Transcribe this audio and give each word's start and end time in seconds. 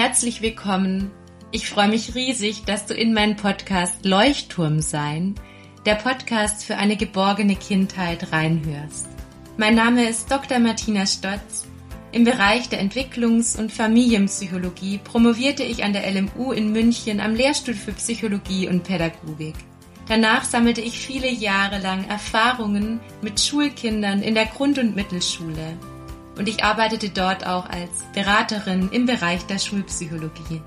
herzlich 0.00 0.40
willkommen. 0.40 1.10
Ich 1.50 1.68
freue 1.68 1.88
mich 1.88 2.14
riesig, 2.14 2.64
dass 2.64 2.86
du 2.86 2.94
in 2.94 3.12
meinen 3.12 3.36
Podcast 3.36 4.02
Leuchtturm 4.02 4.80
sein, 4.80 5.34
der 5.84 5.94
Podcast 5.94 6.64
für 6.64 6.78
eine 6.78 6.96
geborgene 6.96 7.54
Kindheit 7.54 8.32
reinhörst. 8.32 9.10
Mein 9.58 9.74
Name 9.74 10.08
ist 10.08 10.30
Dr. 10.30 10.58
Martina 10.58 11.04
Stotz. 11.04 11.68
Im 12.12 12.24
Bereich 12.24 12.70
der 12.70 12.80
Entwicklungs- 12.80 13.58
und 13.58 13.72
Familienpsychologie 13.72 15.00
promovierte 15.04 15.64
ich 15.64 15.84
an 15.84 15.92
der 15.92 16.10
LMU 16.10 16.52
in 16.52 16.72
München 16.72 17.20
am 17.20 17.34
Lehrstuhl 17.34 17.74
für 17.74 17.92
Psychologie 17.92 18.68
und 18.68 18.84
Pädagogik. 18.84 19.56
Danach 20.08 20.44
sammelte 20.44 20.80
ich 20.80 20.98
viele 20.98 21.30
Jahre 21.30 21.78
lang 21.78 22.08
Erfahrungen 22.08 23.00
mit 23.20 23.38
Schulkindern 23.38 24.22
in 24.22 24.34
der 24.34 24.46
Grund- 24.46 24.78
und 24.78 24.96
Mittelschule 24.96 25.76
und 26.40 26.48
ich 26.48 26.64
arbeitete 26.64 27.10
dort 27.10 27.46
auch 27.46 27.68
als 27.68 27.90
Beraterin 28.14 28.88
im 28.92 29.04
Bereich 29.04 29.44
der 29.44 29.58
Schulpsychologie. 29.58 30.62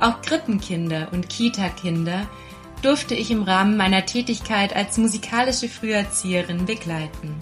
Auch 0.00 0.20
Krippenkinder 0.20 1.12
und 1.12 1.28
Kita-Kinder 1.28 2.26
durfte 2.82 3.14
ich 3.14 3.30
im 3.30 3.44
Rahmen 3.44 3.76
meiner 3.76 4.04
Tätigkeit 4.04 4.74
als 4.74 4.98
musikalische 4.98 5.68
Früherzieherin 5.68 6.66
begleiten. 6.66 7.36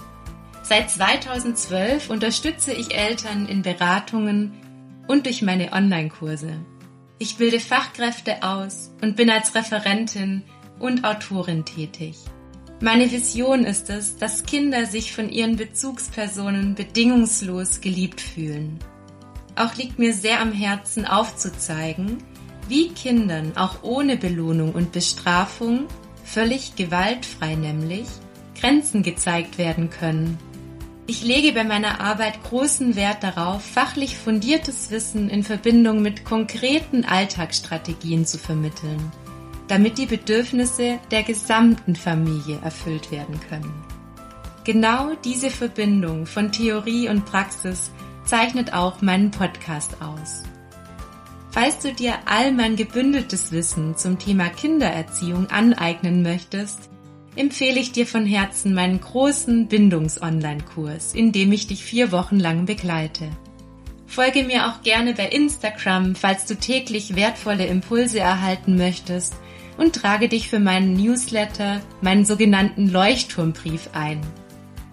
Seit 0.63 0.91
2012 0.91 2.11
unterstütze 2.11 2.75
ich 2.75 2.95
Eltern 2.95 3.47
in 3.47 3.63
Beratungen 3.63 4.53
und 5.07 5.25
durch 5.25 5.41
meine 5.41 5.73
Online-Kurse. 5.73 6.53
Ich 7.19 7.39
bilde 7.39 7.61
Fachkräfte 7.61 8.43
aus 8.43 8.93
und 9.01 9.17
bin 9.17 9.31
als 9.31 9.55
Referentin 9.55 10.43
und 10.79 11.03
Autorin 11.03 11.65
tätig. 11.65 12.19
Meine 12.81 13.11
Vision 13.11 13.65
ist 13.65 13.91
es, 13.91 14.19
dass 14.19 14.45
Kinder 14.45 14.87
sich 14.87 15.13
von 15.13 15.29
ihren 15.31 15.57
Bezugspersonen 15.57 16.77
bedingungslos 16.77 17.81
geliebt 17.81 18.21
fühlen. 18.21 18.79
Auch 19.57 19.75
liegt 19.75 19.99
mir 19.99 20.15
sehr 20.15 20.41
am 20.41 20.53
Herzen 20.53 21.05
aufzuzeigen, 21.05 22.19
wie 22.69 22.91
Kindern 22.91 23.57
auch 23.57 23.83
ohne 23.83 24.17
Belohnung 24.17 24.73
und 24.73 24.93
Bestrafung, 24.93 25.87
völlig 26.23 26.77
gewaltfrei 26.77 27.57
nämlich, 27.57 28.07
Grenzen 28.61 29.03
gezeigt 29.03 29.59
werden 29.59 29.91
können. 29.91 30.39
Ich 31.09 31.25
lege 31.25 31.53
bei 31.53 31.65
meiner 31.65 32.01
Arbeit 32.01 32.45
großen 32.45 32.95
Wert 32.95 33.25
darauf, 33.25 33.65
fachlich 33.65 34.17
fundiertes 34.17 34.93
Wissen 34.93 35.31
in 35.31 35.43
Verbindung 35.43 36.01
mit 36.01 36.25
konkreten 36.25 37.05
Alltagsstrategien 37.05 38.25
zu 38.25 38.39
vermitteln 38.39 39.11
damit 39.69 39.99
die 39.99 40.07
Bedürfnisse 40.07 40.99
der 41.11 41.23
gesamten 41.23 41.95
Familie 41.95 42.59
erfüllt 42.65 43.13
werden 43.13 43.39
können. 43.49 43.73
Genau 44.65 45.13
diese 45.25 45.51
Verbindung 45.51 46.27
von 46.27 46.53
Theorie 46.53 47.09
und 47.09 47.25
Praxis 47.25 47.91
zeichnet 48.25 48.73
auch 48.73 49.01
meinen 49.01 49.31
Podcast 49.31 50.03
aus. 50.03 50.43
Falls 51.51 51.79
du 51.79 51.93
dir 51.93 52.15
all 52.27 52.53
mein 52.53 52.77
gebündeltes 52.77 53.53
Wissen 53.53 53.97
zum 53.97 54.19
Thema 54.19 54.49
Kindererziehung 54.49 55.49
aneignen 55.51 56.23
möchtest, 56.23 56.91
empfehle 57.37 57.81
ich 57.81 57.93
dir 57.93 58.07
von 58.07 58.27
Herzen 58.27 58.75
meinen 58.75 59.01
großen 59.01 59.69
Bindungs-Online-Kurs, 59.69 61.15
in 61.15 61.33
dem 61.33 61.53
ich 61.53 61.67
dich 61.67 61.85
vier 61.85 62.13
Wochen 62.13 62.39
lang 62.39 62.67
begleite. 62.67 63.31
Folge 64.07 64.45
mir 64.45 64.69
auch 64.69 64.83
gerne 64.83 65.15
bei 65.15 65.29
Instagram, 65.29 66.15
falls 66.15 66.47
du 66.47 66.57
täglich 66.57 67.17
wertvolle 67.17 67.67
Impulse 67.67 68.19
erhalten 68.19 68.77
möchtest 68.77 69.35
und 69.79 69.95
trage 69.95 70.29
dich 70.29 70.49
für 70.49 70.59
meinen 70.59 70.93
Newsletter, 70.93 71.81
meinen 72.03 72.27
sogenannten 72.27 72.91
Leuchtturmbrief 72.91 73.89
ein. 73.95 74.21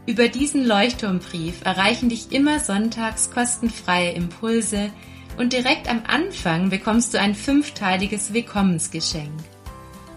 Über 0.06 0.30
diesen 0.30 0.66
Leuchtturmbrief 0.66 1.66
erreichen 1.66 2.10
dich 2.10 2.32
immer 2.32 2.60
sonntags 2.60 3.32
kostenfreie 3.32 4.12
Impulse 4.12 4.92
und 5.38 5.52
direkt 5.52 5.90
am 5.90 6.04
Anfang 6.08 6.70
bekommst 6.70 7.14
du 7.14 7.20
ein 7.20 7.36
fünfteiliges 7.36 8.32
Willkommensgeschenk. 8.32 9.34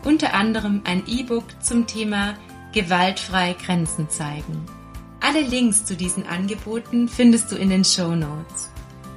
Unter 0.05 0.35
anderem 0.35 0.83
ein 0.85 1.03
E-Book 1.09 1.45
zum 1.61 1.87
Thema 1.87 2.35
Gewaltfrei 2.73 3.57
Grenzen 3.65 4.09
zeigen. 4.11 4.67
Alle 5.21 5.41
Links 5.41 5.85
zu 5.85 5.97
diesen 5.97 6.27
Angeboten 6.27 7.09
findest 7.09 7.51
du 7.51 7.57
in 7.57 7.71
den 7.71 7.85
Show 7.85 8.15
Notes. 8.15 8.71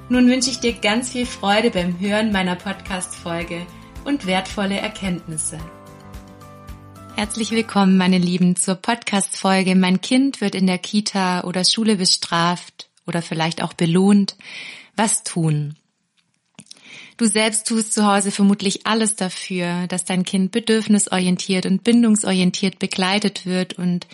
Nun 0.10 0.28
wünsche 0.28 0.50
ich 0.50 0.60
dir 0.60 0.74
ganz 0.74 1.10
viel 1.12 1.26
Freude 1.26 1.70
beim 1.70 2.00
Hören 2.00 2.32
meiner 2.32 2.56
Podcast-Folge 2.56 3.68
und 4.04 4.26
wertvolle 4.26 4.80
Erkenntnisse. 4.80 5.60
Herzlich 7.16 7.52
willkommen, 7.52 7.98
meine 7.98 8.18
Lieben, 8.18 8.56
zur 8.56 8.76
Podcast-Folge 8.76 9.76
Mein 9.76 10.02
Kind 10.02 10.42
wird 10.42 10.56
in 10.56 10.66
der 10.66 10.80
Kita 10.80 11.44
oder 11.44 11.64
Schule 11.64 11.98
bestraft 11.98 12.90
oder 13.06 13.22
vielleicht 13.22 13.62
auch 13.62 13.74
belohnt. 13.74 14.38
Was 14.96 15.24
tun? 15.24 15.76
Du 17.18 17.28
selbst 17.28 17.68
tust 17.68 17.94
zu 17.94 18.06
Hause 18.06 18.32
vermutlich 18.32 18.88
alles 18.88 19.16
dafür, 19.16 19.86
dass 19.88 20.06
dein 20.06 20.24
Kind 20.24 20.52
bedürfnisorientiert 20.52 21.68
und 21.68 21.84
bindungsorientiert 21.84 22.80
begleitet 22.80 23.46
wird 23.46 23.74
und 23.74 24.08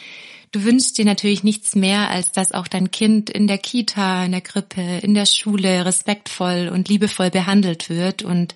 du 0.52 0.64
wünschst 0.64 0.98
dir 0.98 1.06
natürlich 1.06 1.44
nichts 1.44 1.76
mehr, 1.76 2.10
als 2.10 2.34
dass 2.34 2.52
auch 2.52 2.68
dein 2.68 2.92
Kind 2.92 3.30
in 3.30 3.48
der 3.48 3.58
Kita, 3.58 4.26
in 4.26 4.34
der 4.34 4.42
Krippe, 4.42 4.82
in 5.02 5.14
der 5.14 5.26
Schule 5.26 5.86
respektvoll 5.86 6.70
und 6.74 6.90
liebevoll 6.90 7.30
behandelt 7.30 7.90
wird 7.90 8.24
und 8.24 8.56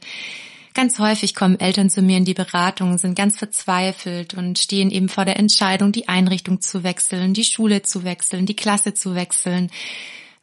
Ganz 0.74 1.00
häufig 1.00 1.36
kommen 1.36 1.60
Eltern 1.60 1.90
zu 1.90 2.02
mir 2.02 2.18
in 2.18 2.26
die 2.26 2.34
Beratung, 2.34 2.98
sind 2.98 3.16
ganz 3.16 3.38
verzweifelt 3.38 4.34
und 4.34 4.58
stehen 4.58 4.90
eben 4.90 5.10
vor 5.10 5.26
der 5.26 5.38
Entscheidung, 5.38 5.92
die 5.92 6.08
Einrichtung 6.08 6.62
zu 6.62 6.84
wechseln, 6.84 7.34
die 7.34 7.44
Schule 7.44 7.82
zu 7.82 8.06
wechseln, 8.06 8.46
die 8.46 8.56
Klasse 8.56 8.94
zu 8.94 9.14
wechseln, 9.14 9.70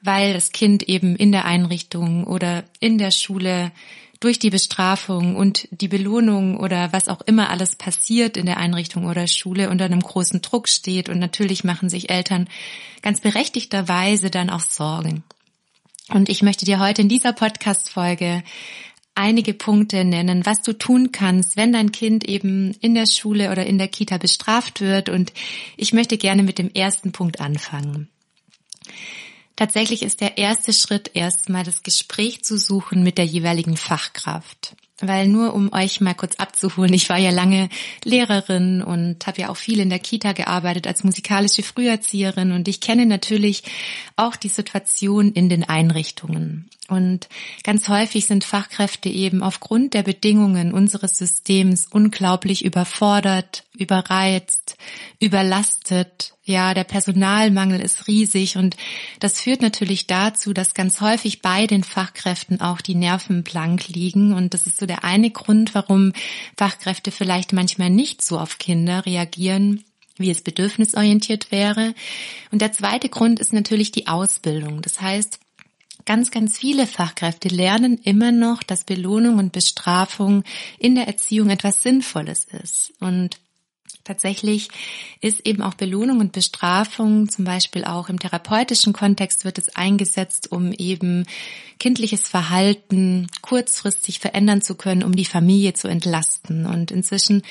weil 0.03 0.35
das 0.35 0.53
Kind 0.53 0.83
eben 0.83 1.17
in 1.17 1.33
der 1.33 1.47
Einrichtung 1.47 2.25
oder 2.25 2.65
in 2.79 2.99
der 2.99 3.11
Schule 3.11 3.73
durch 4.21 4.39
die 4.39 4.51
Bestrafung 4.51 5.37
und 5.37 5.69
die 5.71 5.89
Belohnung 5.89 6.59
oder 6.59 6.93
was 6.93 7.09
auch 7.09 7.21
immer 7.23 7.51
alles 7.51 7.77
passiert 7.77 8.37
in 8.37 8.47
der 8.47 8.59
Einrichtung 8.59 9.07
oder 9.07 9.27
Schule 9.29 9.71
unter 9.71 9.85
einem 9.85 10.01
großen 10.01 10.43
Druck 10.43 10.69
steht. 10.69 11.09
Und 11.09 11.21
natürlich 11.21 11.65
machen 11.65 11.89
sich 11.89 12.11
Eltern 12.11 12.49
ganz 13.01 13.21
berechtigterweise 13.21 14.31
dann 14.31 14.51
auch 14.51 14.61
Sorgen. 14.61 15.23
Und 16.09 16.29
ich 16.29 16.43
möchte 16.43 16.65
dir 16.65 16.81
heute 16.81 17.03
in 17.03 17.09
dieser 17.09 17.33
Podcast-Folge 17.33 18.43
einige 19.19 19.53
Punkte 19.53 20.05
nennen, 20.05 20.47
was 20.47 20.63
du 20.63 20.73
tun 20.73 21.11
kannst, 21.11 21.57
wenn 21.57 21.73
dein 21.73 21.93
Kind 21.93 22.25
eben 22.25 22.73
in 22.81 22.95
der 22.95 23.07
Schule 23.07 23.51
oder 23.51 23.67
in 23.67 23.77
der 23.77 23.89
Kita 23.89 24.17
bestraft 24.17 24.81
wird. 24.81 25.09
Und 25.09 25.33
ich 25.77 25.93
möchte 25.93 26.17
gerne 26.17 26.45
mit 26.45 26.59
dem 26.59 26.71
ersten 26.73 27.11
Punkt 27.11 27.41
anfangen. 27.41 28.09
Tatsächlich 29.57 30.05
ist 30.05 30.21
der 30.21 30.39
erste 30.39 30.73
Schritt 30.73 31.11
erstmal 31.15 31.65
das 31.65 31.83
Gespräch 31.83 32.45
zu 32.45 32.57
suchen 32.57 33.03
mit 33.03 33.19
der 33.19 33.27
jeweiligen 33.27 33.77
Fachkraft. 33.77 34.77
Weil 35.01 35.29
nur 35.29 35.55
um 35.55 35.73
euch 35.73 36.01
mal 36.01 36.15
kurz 36.15 36.37
abzuholen, 36.37 36.93
ich 36.93 37.09
war 37.09 37.19
ja 37.19 37.31
lange 37.31 37.69
Lehrerin 38.05 38.83
und 38.83 39.27
habe 39.29 39.43
ja 39.43 39.49
auch 39.49 39.57
viel 39.57 39.79
in 39.79 39.91
der 39.91 40.01
Kita 40.01 40.33
gearbeitet 40.33 40.89
als 40.89 41.05
musikalische 41.05 41.63
Früherzieherin 41.63 42.51
und 42.51 42.67
ich 42.67 42.81
kenne 42.81 43.07
natürlich 43.07 43.63
auch 44.17 44.35
die 44.35 44.49
Situation 44.49 45.33
in 45.33 45.49
den 45.49 45.63
Einrichtungen. 45.63 46.69
Und 46.89 47.29
ganz 47.65 47.89
häufig 47.89 48.27
sind 48.27 48.45
Fachkräfte 48.45 49.09
eben 49.09 49.43
aufgrund 49.43 49.95
der 49.95 50.03
Bedingungen 50.03 50.73
unseres 50.73 51.19
Systems 51.19 51.87
unglaublich 51.89 52.65
überfordert, 52.65 53.65
überreizt, 53.77 54.77
überlastet. 55.21 56.35
Ja, 56.49 56.73
der 56.73 56.85
Personalmangel 56.85 57.79
ist 57.79 58.07
riesig 58.07 58.57
und 58.57 58.75
das 59.21 59.39
führt 59.39 59.61
natürlich 59.61 60.07
dazu, 60.07 60.55
dass 60.55 60.73
ganz 60.73 61.03
häufig 61.03 61.43
bei 61.43 61.67
den 61.67 61.85
Fachkräften 61.85 62.63
auch 62.63 62.81
die 62.81 62.95
Nerven 62.95 63.43
blank 63.43 63.89
liegen 63.89 64.33
und 64.33 64.55
das 64.55 64.67
ist 64.67 64.79
so 64.79 64.87
der 64.87 65.05
eine 65.05 65.31
Grund, 65.31 65.75
warum 65.75 66.15
Fachkräfte 66.57 67.11
vielleicht 67.11 67.53
manchmal 67.53 67.91
nicht 67.91 68.23
so 68.23 68.39
auf 68.39 68.57
Kinder 68.57 69.05
reagieren, 69.05 69.85
wie 70.17 70.31
es 70.31 70.41
bedürfnisorientiert 70.41 71.53
wäre. 71.53 71.93
Und 72.51 72.63
der 72.63 72.73
zweite 72.73 73.11
Grund 73.11 73.41
ist 73.41 73.53
natürlich 73.53 73.93
die 73.93 74.07
Ausbildung. 74.07 74.81
Das 74.81 75.03
heißt, 75.03 75.41
ganz, 76.07 76.31
ganz 76.31 76.57
viele 76.57 76.87
Fachkräfte 76.87 77.49
lernen 77.49 77.99
immer 78.05 78.33
noch, 78.33 78.63
dass 78.63 78.85
Belohnung 78.85 79.37
und 79.37 79.53
Bestrafung 79.53 80.45
in 80.79 80.95
der 80.95 81.09
Erziehung 81.09 81.51
etwas 81.51 81.83
Sinnvolles 81.83 82.47
ist. 82.47 82.95
Und 83.01 83.39
Tatsächlich 84.09 84.71
ist 85.21 85.47
eben 85.47 85.61
auch 85.61 85.75
Belohnung 85.75 86.21
und 86.21 86.33
Bestrafung, 86.33 87.29
zum 87.29 87.45
Beispiel 87.45 87.85
auch 87.85 88.09
im 88.09 88.19
therapeutischen 88.19 88.95
Kontext 88.95 89.45
wird 89.45 89.59
es 89.59 89.77
eingesetzt, 89.77 90.51
um 90.51 90.73
eben 90.73 91.27
kindliches 91.79 92.27
Verhalten 92.27 93.27
kurzfristig 93.43 94.19
verändern 94.19 94.63
zu 94.63 94.77
können, 94.77 95.03
um 95.03 95.15
die 95.15 95.27
Familie 95.27 95.75
zu 95.75 95.89
entlasten. 95.89 96.65
Und 96.65 96.91
inzwischen 96.91 97.43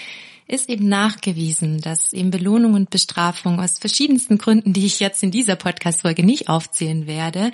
ist 0.47 0.67
eben 0.67 0.89
nachgewiesen, 0.89 1.79
dass 1.79 2.11
eben 2.11 2.31
Belohnung 2.31 2.73
und 2.73 2.89
Bestrafung 2.89 3.59
aus 3.59 3.77
verschiedensten 3.77 4.39
Gründen, 4.39 4.73
die 4.73 4.87
ich 4.87 4.99
jetzt 4.99 5.21
in 5.21 5.29
dieser 5.29 5.57
Podcast-Folge 5.57 6.25
nicht 6.25 6.49
aufzählen 6.49 7.05
werde, 7.05 7.51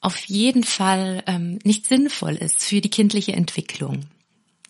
auf 0.00 0.16
jeden 0.24 0.64
Fall 0.64 1.22
ähm, 1.28 1.60
nicht 1.62 1.86
sinnvoll 1.86 2.34
ist 2.34 2.64
für 2.64 2.80
die 2.80 2.90
kindliche 2.90 3.34
Entwicklung. 3.34 4.06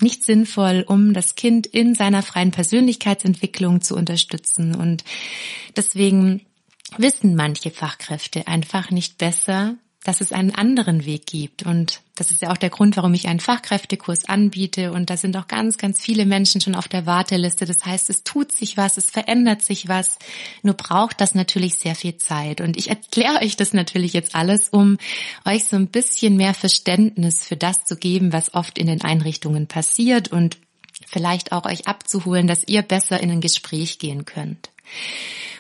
Nicht 0.00 0.24
sinnvoll, 0.24 0.84
um 0.86 1.14
das 1.14 1.34
Kind 1.34 1.66
in 1.66 1.94
seiner 1.94 2.22
freien 2.22 2.50
Persönlichkeitsentwicklung 2.50 3.80
zu 3.80 3.94
unterstützen. 3.96 4.74
Und 4.74 5.04
deswegen 5.76 6.42
wissen 6.98 7.36
manche 7.36 7.70
Fachkräfte 7.70 8.46
einfach 8.48 8.90
nicht 8.90 9.18
besser, 9.18 9.76
dass 10.04 10.20
es 10.20 10.32
einen 10.32 10.54
anderen 10.54 11.06
Weg 11.06 11.26
gibt. 11.26 11.64
Und 11.64 12.02
das 12.14 12.30
ist 12.30 12.42
ja 12.42 12.52
auch 12.52 12.58
der 12.58 12.70
Grund, 12.70 12.96
warum 12.96 13.14
ich 13.14 13.26
einen 13.26 13.40
Fachkräftekurs 13.40 14.26
anbiete. 14.26 14.92
Und 14.92 15.10
da 15.10 15.16
sind 15.16 15.36
auch 15.36 15.48
ganz, 15.48 15.78
ganz 15.78 16.00
viele 16.00 16.26
Menschen 16.26 16.60
schon 16.60 16.74
auf 16.74 16.88
der 16.88 17.06
Warteliste. 17.06 17.64
Das 17.64 17.84
heißt, 17.84 18.10
es 18.10 18.22
tut 18.22 18.52
sich 18.52 18.76
was, 18.76 18.98
es 18.98 19.10
verändert 19.10 19.62
sich 19.62 19.88
was. 19.88 20.18
Nur 20.62 20.74
braucht 20.74 21.20
das 21.20 21.34
natürlich 21.34 21.76
sehr 21.76 21.94
viel 21.94 22.16
Zeit. 22.18 22.60
Und 22.60 22.76
ich 22.76 22.90
erkläre 22.90 23.40
euch 23.42 23.56
das 23.56 23.72
natürlich 23.72 24.12
jetzt 24.12 24.34
alles, 24.34 24.68
um 24.68 24.98
euch 25.46 25.64
so 25.64 25.76
ein 25.76 25.88
bisschen 25.88 26.36
mehr 26.36 26.54
Verständnis 26.54 27.44
für 27.44 27.56
das 27.56 27.84
zu 27.84 27.96
geben, 27.96 28.32
was 28.32 28.54
oft 28.54 28.78
in 28.78 28.86
den 28.86 29.02
Einrichtungen 29.02 29.66
passiert 29.66 30.28
und 30.28 30.58
vielleicht 31.06 31.52
auch 31.52 31.64
euch 31.64 31.88
abzuholen, 31.88 32.46
dass 32.46 32.68
ihr 32.68 32.82
besser 32.82 33.20
in 33.20 33.30
ein 33.30 33.40
Gespräch 33.40 33.98
gehen 33.98 34.26
könnt. 34.26 34.70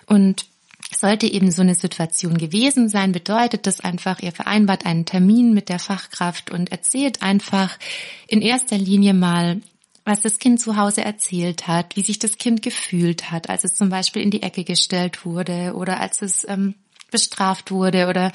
Und 0.06 0.46
sollte 0.96 1.26
eben 1.26 1.50
so 1.50 1.62
eine 1.62 1.74
Situation 1.74 2.38
gewesen 2.38 2.88
sein, 2.88 3.12
bedeutet 3.12 3.66
das 3.66 3.80
einfach, 3.80 4.20
ihr 4.20 4.32
vereinbart 4.32 4.86
einen 4.86 5.04
Termin 5.04 5.54
mit 5.54 5.68
der 5.68 5.78
Fachkraft 5.78 6.50
und 6.50 6.72
erzählt 6.72 7.22
einfach 7.22 7.78
in 8.26 8.42
erster 8.42 8.78
Linie 8.78 9.14
mal, 9.14 9.60
was 10.04 10.20
das 10.20 10.38
Kind 10.38 10.60
zu 10.60 10.76
Hause 10.76 11.02
erzählt 11.02 11.66
hat, 11.66 11.96
wie 11.96 12.02
sich 12.02 12.18
das 12.18 12.36
Kind 12.36 12.62
gefühlt 12.62 13.30
hat, 13.30 13.48
als 13.48 13.64
es 13.64 13.74
zum 13.74 13.88
Beispiel 13.88 14.22
in 14.22 14.30
die 14.30 14.42
Ecke 14.42 14.64
gestellt 14.64 15.24
wurde 15.24 15.72
oder 15.74 16.00
als 16.00 16.20
es 16.20 16.46
ähm, 16.48 16.74
bestraft 17.10 17.70
wurde 17.70 18.08
oder 18.08 18.32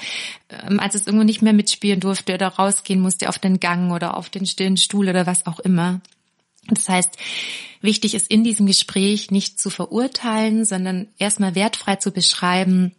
ähm, 0.48 0.80
als 0.80 0.94
es 0.94 1.06
irgendwo 1.06 1.24
nicht 1.24 1.42
mehr 1.42 1.52
mitspielen 1.52 2.00
durfte 2.00 2.34
oder 2.34 2.48
rausgehen 2.48 3.00
musste 3.00 3.28
auf 3.28 3.38
den 3.38 3.60
Gang 3.60 3.92
oder 3.92 4.16
auf 4.16 4.30
den 4.30 4.46
stillen 4.46 4.76
Stuhl 4.76 5.08
oder 5.08 5.26
was 5.26 5.46
auch 5.46 5.60
immer. 5.60 6.00
Das 6.68 6.88
heißt, 6.88 7.16
wichtig 7.80 8.14
ist 8.14 8.30
in 8.30 8.44
diesem 8.44 8.66
Gespräch 8.66 9.30
nicht 9.30 9.58
zu 9.58 9.70
verurteilen, 9.70 10.64
sondern 10.64 11.08
erstmal 11.18 11.54
wertfrei 11.54 11.96
zu 11.96 12.12
beschreiben, 12.12 12.92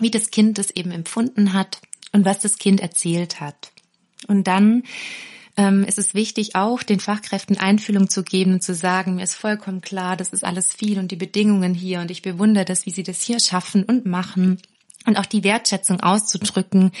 wie 0.00 0.10
das 0.10 0.30
Kind 0.30 0.58
es 0.58 0.70
eben 0.70 0.90
empfunden 0.90 1.52
hat 1.52 1.80
und 2.12 2.24
was 2.24 2.38
das 2.40 2.58
Kind 2.58 2.80
erzählt 2.80 3.40
hat. 3.40 3.72
Und 4.28 4.46
dann 4.46 4.84
ähm, 5.56 5.84
ist 5.84 5.98
es 5.98 6.14
wichtig, 6.14 6.54
auch 6.54 6.82
den 6.82 7.00
Fachkräften 7.00 7.58
Einfühlung 7.58 8.08
zu 8.08 8.22
geben 8.22 8.54
und 8.54 8.62
zu 8.62 8.74
sagen, 8.74 9.16
mir 9.16 9.24
ist 9.24 9.34
vollkommen 9.34 9.82
klar, 9.82 10.16
das 10.16 10.30
ist 10.30 10.44
alles 10.44 10.72
viel 10.72 10.98
und 10.98 11.10
die 11.10 11.16
Bedingungen 11.16 11.74
hier 11.74 12.00
und 12.00 12.10
ich 12.10 12.22
bewundere 12.22 12.64
das, 12.64 12.86
wie 12.86 12.90
sie 12.90 13.02
das 13.02 13.22
hier 13.22 13.38
schaffen 13.40 13.84
und 13.84 14.06
machen. 14.06 14.58
Und 15.04 15.18
auch 15.18 15.26
die 15.26 15.42
Wertschätzung 15.42 16.00
auszudrücken, 16.00 16.92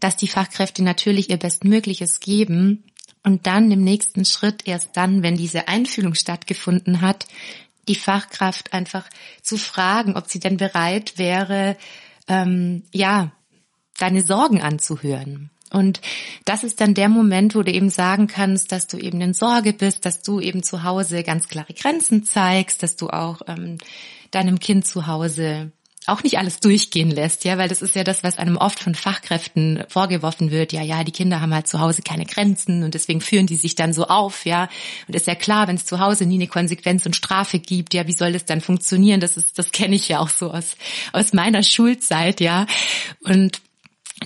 dass 0.00 0.16
die 0.16 0.28
Fachkräfte 0.28 0.82
natürlich 0.82 1.28
ihr 1.28 1.36
Bestmögliches 1.36 2.20
geben 2.20 2.84
und 3.22 3.46
dann 3.46 3.70
im 3.70 3.82
nächsten 3.82 4.24
Schritt, 4.24 4.66
erst 4.66 4.96
dann, 4.96 5.22
wenn 5.22 5.36
diese 5.36 5.68
Einfühlung 5.68 6.14
stattgefunden 6.14 7.00
hat, 7.00 7.26
die 7.88 7.94
Fachkraft 7.94 8.72
einfach 8.72 9.08
zu 9.42 9.56
fragen, 9.56 10.16
ob 10.16 10.28
sie 10.28 10.40
denn 10.40 10.56
bereit 10.56 11.18
wäre, 11.18 11.76
ähm, 12.28 12.84
ja, 12.92 13.32
deine 13.98 14.22
Sorgen 14.22 14.62
anzuhören. 14.62 15.50
Und 15.72 16.00
das 16.44 16.64
ist 16.64 16.80
dann 16.80 16.94
der 16.94 17.08
Moment, 17.08 17.54
wo 17.54 17.62
du 17.62 17.70
eben 17.70 17.90
sagen 17.90 18.26
kannst, 18.26 18.72
dass 18.72 18.86
du 18.86 18.98
eben 18.98 19.20
in 19.20 19.34
Sorge 19.34 19.72
bist, 19.72 20.04
dass 20.04 20.22
du 20.22 20.40
eben 20.40 20.62
zu 20.62 20.82
Hause 20.82 21.22
ganz 21.22 21.48
klare 21.48 21.74
Grenzen 21.74 22.24
zeigst, 22.24 22.82
dass 22.82 22.96
du 22.96 23.08
auch 23.08 23.42
ähm, 23.46 23.78
deinem 24.32 24.58
Kind 24.58 24.86
zu 24.86 25.06
Hause 25.06 25.70
auch 26.10 26.22
nicht 26.22 26.38
alles 26.38 26.60
durchgehen 26.60 27.10
lässt, 27.10 27.44
ja, 27.44 27.58
weil 27.58 27.68
das 27.68 27.82
ist 27.82 27.94
ja 27.94 28.04
das, 28.04 28.22
was 28.22 28.38
einem 28.38 28.56
oft 28.56 28.80
von 28.80 28.94
Fachkräften 28.94 29.84
vorgeworfen 29.88 30.50
wird. 30.50 30.72
Ja, 30.72 30.82
ja, 30.82 31.04
die 31.04 31.12
Kinder 31.12 31.40
haben 31.40 31.54
halt 31.54 31.68
zu 31.68 31.80
Hause 31.80 32.02
keine 32.02 32.26
Grenzen 32.26 32.82
und 32.82 32.94
deswegen 32.94 33.20
führen 33.20 33.46
die 33.46 33.56
sich 33.56 33.74
dann 33.74 33.92
so 33.92 34.06
auf, 34.06 34.44
ja. 34.46 34.68
Und 35.08 35.14
ist 35.14 35.26
ja 35.26 35.34
klar, 35.34 35.68
wenn 35.68 35.76
es 35.76 35.86
zu 35.86 36.00
Hause 36.00 36.26
nie 36.26 36.36
eine 36.36 36.48
Konsequenz 36.48 37.06
und 37.06 37.16
Strafe 37.16 37.58
gibt, 37.58 37.94
ja, 37.94 38.06
wie 38.06 38.12
soll 38.12 38.32
das 38.32 38.44
dann 38.44 38.60
funktionieren? 38.60 39.20
Das 39.20 39.36
ist, 39.36 39.58
das 39.58 39.72
kenne 39.72 39.96
ich 39.96 40.08
ja 40.08 40.20
auch 40.20 40.28
so 40.28 40.50
aus 40.50 40.76
aus 41.12 41.32
meiner 41.32 41.62
Schulzeit, 41.62 42.40
ja. 42.40 42.66
Und 43.20 43.60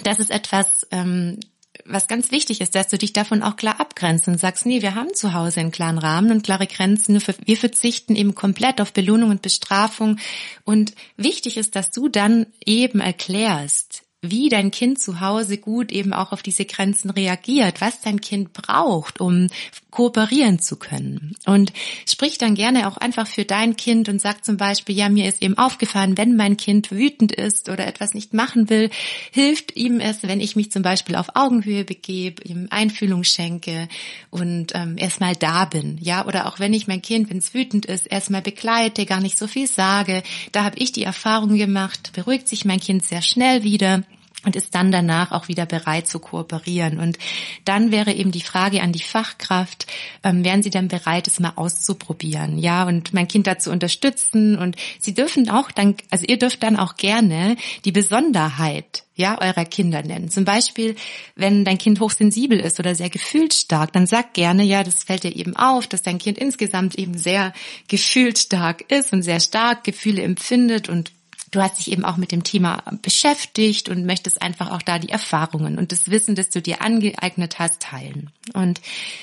das 0.02 0.18
ist 0.18 0.30
etwas, 0.30 0.86
ähm, 0.90 1.38
was 1.86 2.06
ganz 2.06 2.30
wichtig 2.30 2.60
ist, 2.60 2.74
dass 2.74 2.88
du 2.88 2.98
dich 2.98 3.12
davon 3.12 3.42
auch 3.42 3.56
klar 3.56 3.80
abgrenzt 3.80 4.28
und 4.28 4.38
sagst, 4.38 4.64
nee, 4.66 4.82
wir 4.82 4.94
haben 4.94 5.12
zu 5.14 5.34
Hause 5.34 5.60
einen 5.60 5.70
klaren 5.70 5.98
Rahmen 5.98 6.30
und 6.30 6.42
klare 6.42 6.66
Grenzen. 6.66 7.20
Wir 7.44 7.56
verzichten 7.56 8.16
eben 8.16 8.34
komplett 8.34 8.80
auf 8.80 8.92
Belohnung 8.92 9.30
und 9.30 9.42
Bestrafung. 9.42 10.18
Und 10.64 10.94
wichtig 11.16 11.56
ist, 11.56 11.76
dass 11.76 11.90
du 11.90 12.08
dann 12.08 12.46
eben 12.64 13.00
erklärst, 13.00 14.03
wie 14.30 14.48
dein 14.48 14.70
Kind 14.70 15.00
zu 15.00 15.20
Hause 15.20 15.58
gut 15.58 15.92
eben 15.92 16.12
auch 16.12 16.32
auf 16.32 16.42
diese 16.42 16.64
Grenzen 16.64 17.10
reagiert, 17.10 17.80
was 17.80 18.00
dein 18.00 18.20
Kind 18.20 18.52
braucht, 18.52 19.20
um 19.20 19.48
kooperieren 19.94 20.58
zu 20.58 20.76
können. 20.76 21.36
Und 21.46 21.72
sprich 22.06 22.36
dann 22.36 22.56
gerne 22.56 22.88
auch 22.88 22.96
einfach 22.96 23.28
für 23.28 23.44
dein 23.44 23.76
Kind 23.76 24.08
und 24.08 24.20
sag 24.20 24.44
zum 24.44 24.56
Beispiel, 24.56 24.96
ja, 24.96 25.08
mir 25.08 25.28
ist 25.28 25.40
eben 25.40 25.56
aufgefallen, 25.56 26.18
wenn 26.18 26.34
mein 26.34 26.56
Kind 26.56 26.90
wütend 26.90 27.30
ist 27.30 27.68
oder 27.68 27.86
etwas 27.86 28.12
nicht 28.12 28.34
machen 28.34 28.68
will, 28.68 28.90
hilft 29.30 29.76
ihm 29.76 30.00
es, 30.00 30.24
wenn 30.24 30.40
ich 30.40 30.56
mich 30.56 30.72
zum 30.72 30.82
Beispiel 30.82 31.14
auf 31.14 31.36
Augenhöhe 31.36 31.84
begebe, 31.84 32.42
ihm 32.42 32.66
Einfühlung 32.70 33.22
schenke 33.22 33.88
und 34.30 34.72
ähm, 34.74 34.96
erstmal 34.98 35.36
da 35.36 35.64
bin. 35.64 35.98
Ja, 36.00 36.26
oder 36.26 36.46
auch 36.46 36.58
wenn 36.58 36.74
ich 36.74 36.88
mein 36.88 37.00
Kind, 37.00 37.30
wenn 37.30 37.38
es 37.38 37.54
wütend 37.54 37.86
ist, 37.86 38.06
erstmal 38.06 38.42
begleite, 38.42 39.06
gar 39.06 39.20
nicht 39.20 39.38
so 39.38 39.46
viel 39.46 39.68
sage. 39.68 40.24
Da 40.50 40.64
habe 40.64 40.78
ich 40.78 40.90
die 40.90 41.04
Erfahrung 41.04 41.56
gemacht, 41.56 42.10
beruhigt 42.14 42.48
sich 42.48 42.64
mein 42.64 42.80
Kind 42.80 43.04
sehr 43.04 43.22
schnell 43.22 43.62
wieder 43.62 44.02
und 44.44 44.56
ist 44.56 44.74
dann 44.74 44.92
danach 44.92 45.32
auch 45.32 45.48
wieder 45.48 45.66
bereit 45.66 46.06
zu 46.06 46.18
kooperieren. 46.18 46.98
Und 46.98 47.18
dann 47.64 47.90
wäre 47.90 48.12
eben 48.12 48.30
die 48.30 48.40
Frage 48.40 48.82
an 48.82 48.92
die 48.92 49.02
Fachkraft, 49.02 49.86
ähm, 50.22 50.44
wären 50.44 50.62
Sie 50.62 50.70
dann 50.70 50.88
bereit, 50.88 51.26
es 51.26 51.40
mal 51.40 51.52
auszuprobieren, 51.56 52.58
ja, 52.58 52.84
und 52.84 53.12
mein 53.12 53.28
Kind 53.28 53.46
dazu 53.46 53.70
unterstützen. 53.70 54.58
Und 54.58 54.76
Sie 54.98 55.14
dürfen 55.14 55.50
auch 55.50 55.70
dann, 55.70 55.96
also 56.10 56.24
ihr 56.26 56.38
dürft 56.38 56.62
dann 56.62 56.76
auch 56.76 56.96
gerne 56.96 57.56
die 57.84 57.92
Besonderheit 57.92 59.04
ja, 59.16 59.40
eurer 59.40 59.64
Kinder 59.64 60.02
nennen. 60.02 60.28
Zum 60.28 60.44
Beispiel, 60.44 60.96
wenn 61.36 61.64
dein 61.64 61.78
Kind 61.78 62.00
hochsensibel 62.00 62.58
ist 62.58 62.80
oder 62.80 62.94
sehr 62.94 63.10
gefühlsstark, 63.10 63.92
dann 63.92 64.06
sag 64.06 64.34
gerne, 64.34 64.64
ja, 64.64 64.82
das 64.82 65.04
fällt 65.04 65.22
dir 65.22 65.34
eben 65.34 65.54
auf, 65.56 65.86
dass 65.86 66.02
dein 66.02 66.18
Kind 66.18 66.36
insgesamt 66.38 66.96
eben 66.96 67.16
sehr 67.16 67.52
gefühlsstark 67.88 68.90
ist 68.90 69.12
und 69.12 69.22
sehr 69.22 69.40
stark 69.40 69.84
Gefühle 69.84 70.22
empfindet 70.22 70.88
und 70.88 71.12
du 71.54 71.62
hast 71.62 71.78
dich 71.78 71.92
eben 71.92 72.04
auch 72.04 72.16
mit 72.16 72.32
dem 72.32 72.42
Thema 72.42 72.82
beschäftigt 73.02 73.88
und 73.88 74.06
möchtest 74.06 74.42
einfach 74.42 74.70
auch 74.70 74.82
da 74.82 74.98
die 74.98 75.10
Erfahrungen 75.10 75.78
und 75.78 75.92
das 75.92 76.10
Wissen, 76.10 76.34
das 76.34 76.50
du 76.50 76.60
dir 76.60 76.82
angeeignet 76.82 77.58
hast, 77.58 77.80
teilen. 77.80 78.30
Und 78.52 78.80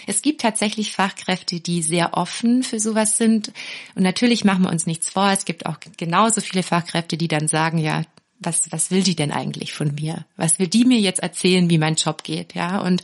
es 0.07 0.21
gibt 0.21 0.41
tatsächlich 0.41 0.93
Fachkräfte, 0.93 1.59
die 1.59 1.81
sehr 1.81 2.17
offen 2.17 2.63
für 2.63 2.79
sowas 2.79 3.17
sind. 3.17 3.51
Und 3.95 4.03
natürlich 4.03 4.45
machen 4.45 4.63
wir 4.63 4.71
uns 4.71 4.85
nichts 4.85 5.09
vor. 5.09 5.29
Es 5.31 5.45
gibt 5.45 5.65
auch 5.65 5.77
genauso 5.97 6.41
viele 6.41 6.63
Fachkräfte, 6.63 7.17
die 7.17 7.27
dann 7.27 7.47
sagen, 7.47 7.77
ja, 7.77 8.03
was, 8.41 8.71
was 8.71 8.89
will 8.89 9.03
die 9.03 9.15
denn 9.15 9.31
eigentlich 9.31 9.71
von 9.71 9.93
mir? 9.93 10.25
Was 10.35 10.57
will 10.57 10.67
die 10.67 10.83
mir 10.83 10.99
jetzt 10.99 11.21
erzählen, 11.21 11.69
wie 11.69 11.77
mein 11.77 11.95
Job 11.95 12.23
geht? 12.23 12.55
Ja, 12.55 12.79
und 12.79 13.03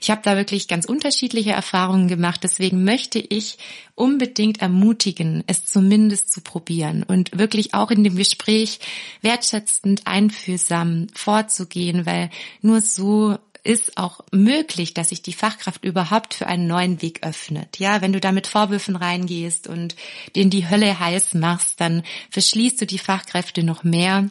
ich 0.00 0.10
habe 0.10 0.22
da 0.24 0.36
wirklich 0.36 0.66
ganz 0.66 0.86
unterschiedliche 0.86 1.52
Erfahrungen 1.52 2.08
gemacht. 2.08 2.40
Deswegen 2.42 2.84
möchte 2.84 3.18
ich 3.18 3.58
unbedingt 3.94 4.62
ermutigen, 4.62 5.44
es 5.46 5.66
zumindest 5.66 6.32
zu 6.32 6.40
probieren 6.40 7.02
und 7.02 7.38
wirklich 7.38 7.74
auch 7.74 7.90
in 7.90 8.02
dem 8.02 8.16
Gespräch 8.16 8.80
wertschätzend, 9.20 10.06
einfühlsam 10.06 11.08
vorzugehen, 11.12 12.06
weil 12.06 12.30
nur 12.62 12.80
so 12.80 13.36
ist 13.64 13.98
auch 13.98 14.20
möglich, 14.32 14.94
dass 14.94 15.10
sich 15.10 15.20
die 15.20 15.34
Fachkraft 15.34 15.84
überhaupt 15.84 16.32
für 16.32 16.46
einen 16.46 16.66
neuen 16.66 17.02
Weg 17.02 17.26
öffnet. 17.26 17.78
Ja, 17.78 18.00
wenn 18.00 18.14
du 18.14 18.20
da 18.20 18.32
mit 18.32 18.46
Vorwürfen 18.46 18.96
reingehst 18.96 19.66
und 19.66 19.94
den 20.36 20.48
die 20.48 20.70
Hölle 20.70 20.98
heiß 20.98 21.34
machst, 21.34 21.78
dann 21.80 22.02
verschließt 22.30 22.80
du 22.80 22.86
die 22.86 22.98
Fachkräfte 22.98 23.62
noch 23.62 23.84
mehr 23.84 24.30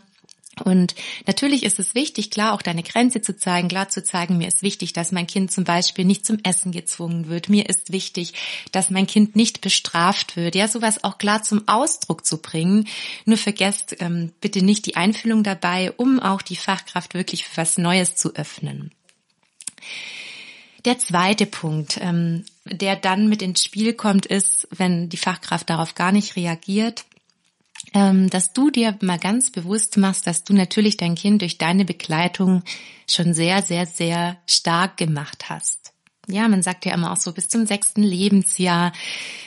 und 0.62 0.96
natürlich 1.26 1.64
ist 1.64 1.80
es 1.80 1.96
wichtig, 1.96 2.32
klar 2.32 2.54
auch 2.54 2.62
deine 2.62 2.84
Grenze 2.84 3.22
zu 3.22 3.36
zeigen, 3.38 3.68
klar 3.68 3.90
zu 3.90 4.04
zeigen, 4.04 4.38
mir 4.38 4.48
ist 4.48 4.62
wichtig, 4.62 4.94
dass 4.94 5.12
mein 5.12 5.28
Kind 5.28 5.52
zum 5.52 5.64
Beispiel 5.64 6.06
nicht 6.06 6.26
zum 6.26 6.40
Essen 6.44 6.72
gezwungen 6.72 7.28
wird. 7.28 7.50
Mir 7.50 7.70
ist 7.70 7.92
wichtig, 7.92 8.34
dass 8.72 8.90
mein 8.90 9.08
Kind 9.08 9.36
nicht 9.36 9.62
bestraft 9.62 10.36
wird. 10.36 10.56
Ja, 10.56 10.68
sowas 10.68 11.04
auch 11.04 11.18
klar 11.18 11.44
zum 11.44 11.68
Ausdruck 11.68 12.26
zu 12.26 12.38
bringen. 12.38 12.88
Nur 13.26 13.38
vergesst 13.38 13.96
ähm, 14.00 14.32
bitte 14.42 14.64
nicht 14.64 14.86
die 14.86 14.96
Einfühlung 14.96 15.44
dabei, 15.44 15.92
um 15.92 16.20
auch 16.20 16.42
die 16.42 16.56
Fachkraft 16.56 17.14
wirklich 17.14 17.46
für 17.46 17.58
was 17.58 17.78
Neues 17.78 18.16
zu 18.16 18.36
öffnen. 18.36 18.92
Der 20.86 21.00
zweite 21.00 21.46
Punkt, 21.46 22.00
ähm, 22.02 22.46
der 22.66 22.96
dann 22.96 23.28
mit 23.28 23.42
ins 23.42 23.64
Spiel 23.64 23.94
kommt, 23.94 24.26
ist, 24.26 24.68
wenn 24.72 25.10
die 25.10 25.18
Fachkraft 25.18 25.70
darauf 25.70 25.96
gar 25.96 26.12
nicht 26.12 26.36
reagiert, 26.36 27.06
dass 27.94 28.54
du 28.54 28.70
dir 28.70 28.98
mal 29.02 29.20
ganz 29.20 29.52
bewusst 29.52 29.98
machst, 29.98 30.28
dass 30.28 30.44
du 30.44 30.54
natürlich 30.54 30.98
dein 30.98 31.16
Kind 31.16 31.42
durch 31.42 31.58
deine 31.58 31.86
Begleitung 31.86 32.64
schon 33.10 33.34
sehr, 33.34 33.62
sehr, 33.62 33.86
sehr 33.86 34.38
stark 34.46 34.98
gemacht 34.98 35.50
hast. 35.50 35.94
Ja, 36.30 36.50
man 36.50 36.62
sagt 36.62 36.86
ja 36.86 36.94
immer 36.94 37.14
auch 37.14 37.18
so, 37.18 37.32
bis 37.32 37.48
zum 37.48 37.66
sechsten 37.66 38.04
Lebensjahr 38.04 38.92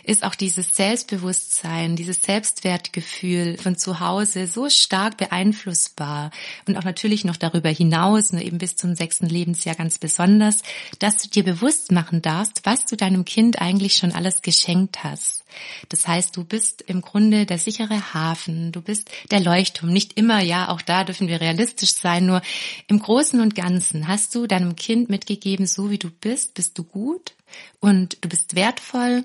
ist 0.02 0.24
auch 0.24 0.34
dieses 0.34 0.74
Selbstbewusstsein, 0.74 1.94
dieses 1.94 2.22
Selbstwertgefühl 2.22 3.58
von 3.58 3.76
zu 3.76 4.00
Hause 4.00 4.46
so 4.46 4.70
stark 4.70 5.18
beeinflussbar 5.18 6.30
und 6.66 6.78
auch 6.78 6.84
natürlich 6.84 7.26
noch 7.26 7.36
darüber 7.36 7.68
hinaus, 7.68 8.32
nur 8.32 8.40
eben 8.40 8.56
bis 8.56 8.76
zum 8.76 8.94
sechsten 8.94 9.26
Lebensjahr 9.26 9.74
ganz 9.74 9.98
besonders, 9.98 10.62
dass 10.98 11.18
du 11.18 11.28
dir 11.28 11.44
bewusst 11.44 11.92
machen 11.92 12.22
darfst, 12.22 12.62
was 12.64 12.86
du 12.86 12.96
deinem 12.96 13.26
Kind 13.26 13.60
eigentlich 13.60 13.96
schon 13.96 14.12
alles 14.12 14.40
geschenkt 14.40 15.04
hast. 15.04 15.39
Das 15.88 16.06
heißt, 16.06 16.36
du 16.36 16.44
bist 16.44 16.82
im 16.82 17.00
Grunde 17.00 17.46
der 17.46 17.58
sichere 17.58 18.14
Hafen, 18.14 18.72
du 18.72 18.80
bist 18.82 19.10
der 19.30 19.40
Leuchtturm. 19.40 19.92
Nicht 19.92 20.14
immer, 20.14 20.40
ja, 20.40 20.68
auch 20.68 20.82
da 20.82 21.04
dürfen 21.04 21.28
wir 21.28 21.40
realistisch 21.40 21.92
sein, 21.92 22.26
nur 22.26 22.42
im 22.88 22.98
Großen 22.98 23.40
und 23.40 23.54
Ganzen 23.54 24.08
hast 24.08 24.34
du 24.34 24.46
deinem 24.46 24.76
Kind 24.76 25.10
mitgegeben, 25.10 25.66
so 25.66 25.90
wie 25.90 25.98
du 25.98 26.10
bist, 26.10 26.54
bist 26.54 26.78
du 26.78 26.84
gut 26.84 27.34
und 27.80 28.18
du 28.20 28.28
bist 28.28 28.54
wertvoll 28.54 29.24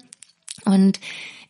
und 0.64 1.00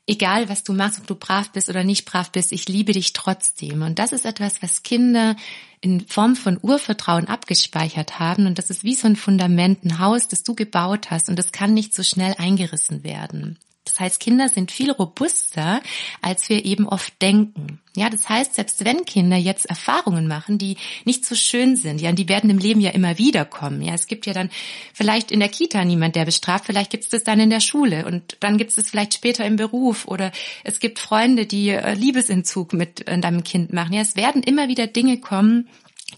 egal 0.08 0.50
was 0.50 0.64
du 0.64 0.74
machst, 0.74 1.00
ob 1.00 1.08
du 1.08 1.16
brav 1.16 1.52
bist 1.52 1.70
oder 1.70 1.84
nicht 1.84 2.06
brav 2.06 2.32
bist, 2.32 2.52
ich 2.52 2.68
liebe 2.68 2.94
dich 2.94 3.14
trotzdem. 3.14 3.82
Und 3.82 4.00
das 4.00 4.12
ist 4.12 4.26
etwas, 4.26 4.62
was 4.62 4.84
Kinder 4.84 5.36
in 5.82 6.02
Form 6.02 6.36
von 6.36 6.60
Urvertrauen 6.62 7.28
abgespeichert 7.28 8.20
haben. 8.20 8.48
Und 8.48 8.58
das 8.58 8.70
ist 8.70 8.84
wie 8.84 8.96
so 8.96 9.08
ein 9.08 9.16
Fundament, 9.16 9.84
ein 9.84 10.00
Haus, 10.00 10.28
das 10.28 10.44
du 10.44 10.56
gebaut 10.56 11.12
hast. 11.12 11.30
Und 11.30 11.38
das 11.38 11.52
kann 11.52 11.74
nicht 11.74 11.94
so 11.94 12.04
schnell 12.04 12.36
eingerissen 12.38 13.04
werden. 13.04 13.58
Das 13.86 14.00
heißt, 14.00 14.20
Kinder 14.20 14.50
sind 14.50 14.72
viel 14.72 14.92
robuster, 14.92 15.82
als 16.22 16.50
wir 16.50 16.66
eben 16.66 16.88
oft 16.88 17.22
denken. 17.22 17.80
Ja, 17.96 18.10
das 18.10 18.28
heißt, 18.28 18.56
selbst 18.56 18.84
wenn 18.84 19.06
Kinder 19.06 19.38
jetzt 19.38 19.68
Erfahrungen 19.68 20.28
machen, 20.28 20.58
die 20.58 20.76
nicht 21.06 21.24
so 21.24 21.34
schön 21.34 21.78
sind, 21.78 22.02
ja, 22.02 22.10
und 22.10 22.20
die 22.20 22.28
werden 22.28 22.50
im 22.50 22.58
Leben 22.58 22.82
ja 22.82 22.92
immer 22.92 23.18
wieder 23.18 23.46
kommen. 23.46 23.82
Ja, 23.82 23.94
es 23.94 24.08
gibt 24.08 24.26
ja 24.26 24.34
dann 24.34 24.50
vielleicht 24.94 25.32
in 25.32 25.40
der 25.40 25.48
Kita 25.48 25.86
niemand, 25.86 26.16
der 26.16 26.26
bestraft, 26.26 26.66
vielleicht 26.66 26.92
gibt 26.92 27.06
es 27.06 27.10
das 27.10 27.24
dann 27.24 27.40
in 27.40 27.50
der 27.50 27.62
Schule 27.62 28.06
und 28.06 28.36
dann 28.42 28.58
gibt 28.58 28.72
es 28.72 28.76
das 28.76 28.90
vielleicht 28.90 29.14
später 29.14 29.46
im 29.46 29.56
Beruf 29.56 30.06
oder 30.08 30.32
es 30.64 30.80
gibt 30.80 31.00
Freunde, 31.00 31.46
die 31.46 31.70
äh, 31.70 31.94
Liebesentzug 31.94 32.74
mit 32.74 33.08
äh, 33.08 33.18
deinem 33.20 33.44
Kind 33.44 33.72
machen. 33.72 33.94
Ja, 33.94 34.02
es 34.02 34.18
werden 34.18 34.44
immer 34.44 34.68
wieder 34.68 34.88
Dinge 34.88 35.20
kommen, 35.20 35.70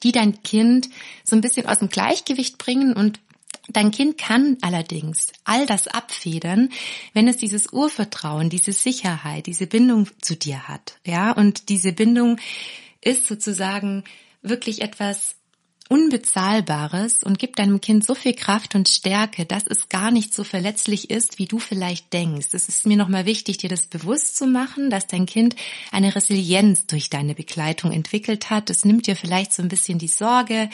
die 0.04 0.12
dein 0.12 0.42
Kind 0.42 0.90
so 1.24 1.36
ein 1.36 1.42
bisschen 1.42 1.68
aus 1.68 1.80
dem 1.80 1.90
Gleichgewicht 1.90 2.58
bringen 2.58 2.94
und 2.94 3.20
Dein 3.70 3.92
Kind 3.92 4.18
kann 4.18 4.58
allerdings 4.62 5.34
all 5.44 5.66
das 5.66 5.88
abfedern, 5.88 6.70
wenn 7.14 7.28
es 7.28 7.38
dieses 7.38 7.72
Urvertrauen, 7.74 8.50
diese 8.50 8.72
Sicherheit, 8.72 9.48
diese 9.48 9.68
Bindung 9.68 10.08
zu 10.22 10.36
dir 10.36 10.68
hat. 10.68 11.00
Ja, 11.06 11.32
und 11.32 11.70
diese 11.70 11.92
Bindung 11.92 12.40
ist 13.02 13.28
sozusagen 13.28 14.04
wirklich 14.42 14.82
etwas 14.82 15.36
Unbezahlbares 15.90 17.24
und 17.24 17.40
gibt 17.40 17.60
deinem 17.60 17.80
Kind 17.80 18.06
so 18.06 18.14
viel 18.14 18.34
Kraft 18.34 18.76
und 18.76 18.90
Stärke, 18.90 19.46
dass 19.46 19.66
es 19.68 19.88
gar 19.88 20.12
nicht 20.12 20.34
so 20.34 20.44
verletzlich 20.44 21.10
ist, 21.10 21.40
wie 21.40 21.46
du 21.46 21.60
vielleicht 21.60 22.12
denkst. 22.12 22.50
Es 22.52 22.68
ist 22.68 22.86
mir 22.86 22.98
nochmal 22.98 23.26
wichtig, 23.26 23.58
dir 23.58 23.70
das 23.70 23.88
bewusst 23.88 24.36
zu 24.36 24.48
machen, 24.48 24.90
dass 24.90 25.08
dein 25.08 25.26
Kind 25.26 25.56
eine 25.92 26.14
Resilienz 26.14 26.88
durch 26.88 27.10
deine 27.10 27.36
Begleitung 27.36 27.92
entwickelt 27.92 28.50
hat. 28.50 28.70
Es 28.70 28.84
nimmt 28.84 29.08
dir 29.08 29.16
vielleicht 29.16 29.54
so 29.54 29.64
ein 29.64 29.70
bisschen 29.70 29.98
die 29.98 30.10
Sorge. 30.10 30.70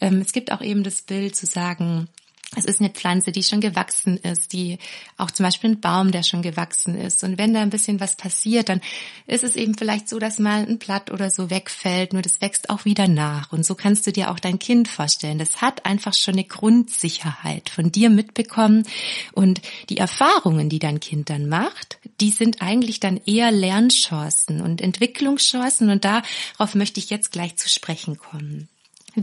Ähm, 0.00 0.20
es 0.20 0.32
gibt 0.32 0.50
auch 0.50 0.60
eben 0.60 0.82
das 0.82 1.02
Bild 1.02 1.36
zu 1.36 1.46
sagen, 1.46 2.08
es 2.56 2.64
ist 2.64 2.80
eine 2.80 2.88
Pflanze, 2.88 3.30
die 3.30 3.42
schon 3.42 3.60
gewachsen 3.60 4.16
ist, 4.16 4.54
die 4.54 4.78
auch 5.18 5.30
zum 5.30 5.44
Beispiel 5.44 5.70
ein 5.70 5.80
Baum, 5.80 6.12
der 6.12 6.22
schon 6.22 6.40
gewachsen 6.40 6.94
ist. 6.94 7.22
Und 7.22 7.36
wenn 7.36 7.52
da 7.52 7.60
ein 7.60 7.68
bisschen 7.68 8.00
was 8.00 8.16
passiert, 8.16 8.70
dann 8.70 8.80
ist 9.26 9.44
es 9.44 9.54
eben 9.54 9.74
vielleicht 9.74 10.08
so, 10.08 10.18
dass 10.18 10.38
mal 10.38 10.64
ein 10.66 10.78
Blatt 10.78 11.10
oder 11.10 11.30
so 11.30 11.50
wegfällt, 11.50 12.14
nur 12.14 12.22
das 12.22 12.40
wächst 12.40 12.70
auch 12.70 12.86
wieder 12.86 13.06
nach. 13.06 13.52
Und 13.52 13.66
so 13.66 13.74
kannst 13.74 14.06
du 14.06 14.12
dir 14.12 14.30
auch 14.30 14.40
dein 14.40 14.58
Kind 14.58 14.88
vorstellen. 14.88 15.38
Das 15.38 15.60
hat 15.60 15.84
einfach 15.84 16.14
schon 16.14 16.34
eine 16.34 16.44
Grundsicherheit 16.44 17.68
von 17.68 17.92
dir 17.92 18.08
mitbekommen. 18.08 18.84
Und 19.32 19.60
die 19.90 19.98
Erfahrungen, 19.98 20.70
die 20.70 20.78
dein 20.78 21.00
Kind 21.00 21.28
dann 21.28 21.48
macht, 21.48 21.98
die 22.20 22.30
sind 22.30 22.62
eigentlich 22.62 22.98
dann 22.98 23.20
eher 23.26 23.50
Lernchancen 23.50 24.62
und 24.62 24.80
Entwicklungschancen. 24.80 25.90
Und 25.90 26.06
darauf 26.06 26.74
möchte 26.74 26.98
ich 26.98 27.10
jetzt 27.10 27.30
gleich 27.30 27.56
zu 27.56 27.68
sprechen 27.68 28.16
kommen. 28.16 28.70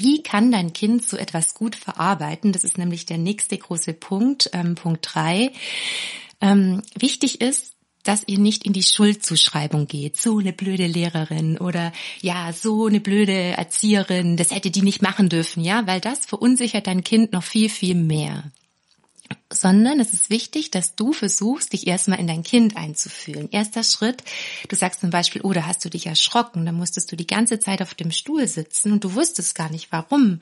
Wie 0.02 0.24
kann 0.24 0.52
dein 0.52 0.74
Kind 0.74 1.08
so 1.08 1.18
etwas 1.18 1.54
gut 1.54 1.76
verarbeiten? 1.76 2.52
Das 2.52 2.64
ist 2.64 2.78
nämlich 2.78 3.06
der 3.06 3.18
nächste 3.18 3.58
große 3.58 3.94
Punkt, 3.94 4.50
ähm, 4.54 4.76
Punkt 4.76 5.08
drei. 5.14 5.52
Ähm, 6.42 6.82
wichtig 6.98 7.42
ist, 7.42 7.76
dass 8.04 8.24
ihr 8.28 8.38
nicht 8.38 8.66
in 8.66 8.74
die 8.74 8.84
Schuldzuschreibung 8.84 9.88
geht. 9.88 10.18
So 10.18 10.38
eine 10.38 10.54
blöde 10.54 10.88
Lehrerin 10.88 11.58
oder 11.58 11.92
ja, 12.22 12.54
so 12.54 12.86
eine 12.86 13.00
blöde 13.00 13.34
Erzieherin, 13.34 14.38
das 14.38 14.52
hätte 14.52 14.70
die 14.70 14.84
nicht 14.84 15.02
machen 15.02 15.28
dürfen, 15.28 15.64
ja, 15.64 15.88
weil 15.88 16.02
das 16.02 16.26
verunsichert 16.26 16.88
dein 16.88 17.04
Kind 17.04 17.34
noch 17.34 17.44
viel, 17.44 17.70
viel 17.70 17.96
mehr 17.96 18.52
sondern 19.52 20.00
es 20.00 20.14
ist 20.14 20.30
wichtig, 20.30 20.72
dass 20.72 20.96
du 20.96 21.14
versuchst, 21.14 21.74
dich 21.74 21.88
erstmal 21.88 22.20
in 22.20 22.28
dein 22.28 22.44
Kind 22.44 22.78
einzufühlen. 22.78 23.50
Erster 23.52 23.84
Schritt, 23.84 24.24
du 24.68 24.76
sagst 24.76 25.02
zum 25.02 25.10
Beispiel, 25.10 25.42
oh, 25.44 25.54
da 25.54 25.66
hast 25.66 25.86
du 25.86 25.90
dich 25.90 26.08
erschrocken, 26.08 26.66
da 26.66 26.72
musstest 26.72 27.12
du 27.12 27.16
die 27.16 27.28
ganze 27.28 27.60
Zeit 27.60 27.82
auf 27.82 27.94
dem 27.94 28.12
Stuhl 28.12 28.48
sitzen 28.48 28.92
und 28.92 29.04
du 29.04 29.14
wusstest 29.14 29.56
gar 29.56 29.70
nicht 29.70 29.92
warum. 29.92 30.42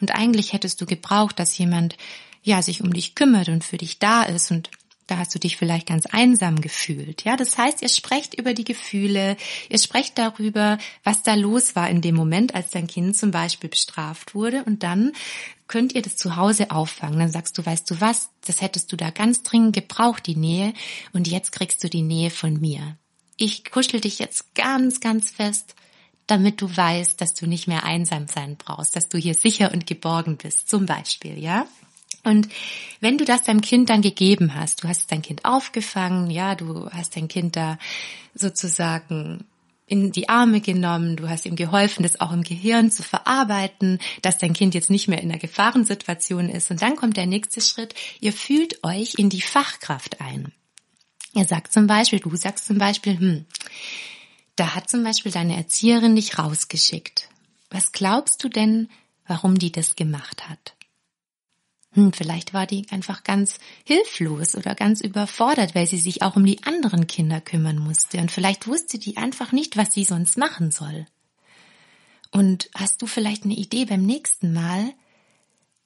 Und 0.00 0.14
eigentlich 0.14 0.52
hättest 0.52 0.80
du 0.80 0.86
gebraucht, 0.86 1.38
dass 1.38 1.56
jemand 1.58 1.96
ja 2.42 2.62
sich 2.62 2.82
um 2.82 2.92
dich 2.92 3.14
kümmert 3.14 3.48
und 3.48 3.64
für 3.64 3.78
dich 3.78 3.98
da 3.98 4.22
ist 4.22 4.50
und 4.50 4.70
da 5.12 5.18
hast 5.18 5.34
du 5.34 5.38
dich 5.38 5.58
vielleicht 5.58 5.88
ganz 5.88 6.06
einsam 6.06 6.62
gefühlt. 6.62 7.24
Ja, 7.24 7.36
das 7.36 7.58
heißt, 7.58 7.82
ihr 7.82 7.90
sprecht 7.90 8.32
über 8.32 8.54
die 8.54 8.64
Gefühle, 8.64 9.36
ihr 9.68 9.78
sprecht 9.78 10.16
darüber, 10.16 10.78
was 11.04 11.22
da 11.22 11.34
los 11.34 11.76
war 11.76 11.90
in 11.90 12.00
dem 12.00 12.14
Moment, 12.14 12.54
als 12.54 12.70
dein 12.70 12.86
Kind 12.86 13.14
zum 13.14 13.30
Beispiel 13.30 13.68
bestraft 13.68 14.34
wurde 14.34 14.64
und 14.64 14.82
dann 14.82 15.12
könnt 15.68 15.94
ihr 15.94 16.00
das 16.00 16.16
zu 16.16 16.36
Hause 16.36 16.70
auffangen. 16.70 17.18
Dann 17.18 17.30
sagst 17.30 17.58
du, 17.58 17.66
weißt 17.66 17.90
du 17.90 18.00
was, 18.00 18.30
das 18.46 18.62
hättest 18.62 18.90
du 18.90 18.96
da 18.96 19.10
ganz 19.10 19.42
dringend 19.42 19.74
gebraucht, 19.74 20.26
die 20.26 20.36
Nähe, 20.36 20.72
und 21.12 21.28
jetzt 21.28 21.52
kriegst 21.52 21.84
du 21.84 21.90
die 21.90 22.02
Nähe 22.02 22.30
von 22.30 22.58
mir. 22.58 22.96
Ich 23.36 23.70
kuschel 23.70 24.00
dich 24.00 24.18
jetzt 24.18 24.54
ganz, 24.54 25.00
ganz 25.00 25.30
fest, 25.30 25.74
damit 26.26 26.62
du 26.62 26.74
weißt, 26.74 27.20
dass 27.20 27.34
du 27.34 27.46
nicht 27.46 27.68
mehr 27.68 27.84
einsam 27.84 28.28
sein 28.28 28.56
brauchst, 28.56 28.96
dass 28.96 29.10
du 29.10 29.18
hier 29.18 29.34
sicher 29.34 29.72
und 29.72 29.86
geborgen 29.86 30.38
bist, 30.38 30.70
zum 30.70 30.86
Beispiel, 30.86 31.38
ja? 31.38 31.66
Und 32.24 32.48
wenn 33.00 33.18
du 33.18 33.24
das 33.24 33.42
deinem 33.42 33.62
Kind 33.62 33.90
dann 33.90 34.00
gegeben 34.00 34.54
hast, 34.54 34.84
du 34.84 34.88
hast 34.88 35.10
dein 35.10 35.22
Kind 35.22 35.44
aufgefangen, 35.44 36.30
ja, 36.30 36.54
du 36.54 36.88
hast 36.90 37.16
dein 37.16 37.28
Kind 37.28 37.56
da 37.56 37.78
sozusagen 38.34 39.44
in 39.86 40.12
die 40.12 40.28
Arme 40.28 40.60
genommen, 40.60 41.16
du 41.16 41.28
hast 41.28 41.44
ihm 41.44 41.56
geholfen, 41.56 42.02
das 42.02 42.20
auch 42.20 42.32
im 42.32 42.44
Gehirn 42.44 42.90
zu 42.90 43.02
verarbeiten, 43.02 43.98
dass 44.22 44.38
dein 44.38 44.54
Kind 44.54 44.74
jetzt 44.74 44.88
nicht 44.88 45.08
mehr 45.08 45.20
in 45.20 45.30
einer 45.30 45.40
Gefahrensituation 45.40 46.48
ist. 46.48 46.70
Und 46.70 46.80
dann 46.80 46.96
kommt 46.96 47.16
der 47.16 47.26
nächste 47.26 47.60
Schritt, 47.60 47.94
ihr 48.20 48.32
fühlt 48.32 48.82
euch 48.84 49.14
in 49.18 49.28
die 49.28 49.42
Fachkraft 49.42 50.20
ein. 50.20 50.52
Ihr 51.34 51.44
sagt 51.44 51.72
zum 51.72 51.86
Beispiel, 51.86 52.20
du 52.20 52.34
sagst 52.36 52.66
zum 52.66 52.78
Beispiel, 52.78 53.18
hm, 53.18 53.46
da 54.56 54.74
hat 54.74 54.88
zum 54.88 55.02
Beispiel 55.02 55.32
deine 55.32 55.56
Erzieherin 55.56 56.14
dich 56.14 56.38
rausgeschickt. 56.38 57.28
Was 57.70 57.92
glaubst 57.92 58.44
du 58.44 58.48
denn, 58.48 58.88
warum 59.26 59.58
die 59.58 59.72
das 59.72 59.96
gemacht 59.96 60.48
hat? 60.48 60.74
Hm, 61.94 62.12
vielleicht 62.12 62.54
war 62.54 62.66
die 62.66 62.86
einfach 62.90 63.22
ganz 63.22 63.58
hilflos 63.84 64.54
oder 64.54 64.74
ganz 64.74 65.00
überfordert, 65.00 65.74
weil 65.74 65.86
sie 65.86 65.98
sich 65.98 66.22
auch 66.22 66.36
um 66.36 66.44
die 66.44 66.62
anderen 66.64 67.06
Kinder 67.06 67.40
kümmern 67.40 67.78
musste. 67.78 68.18
Und 68.18 68.30
vielleicht 68.30 68.66
wusste 68.66 68.98
die 68.98 69.18
einfach 69.18 69.52
nicht, 69.52 69.76
was 69.76 69.92
sie 69.92 70.04
sonst 70.04 70.38
machen 70.38 70.70
soll. 70.70 71.06
Und 72.30 72.70
hast 72.74 73.02
du 73.02 73.06
vielleicht 73.06 73.44
eine 73.44 73.54
Idee 73.54 73.84
beim 73.84 74.06
nächsten 74.06 74.54
Mal, 74.54 74.94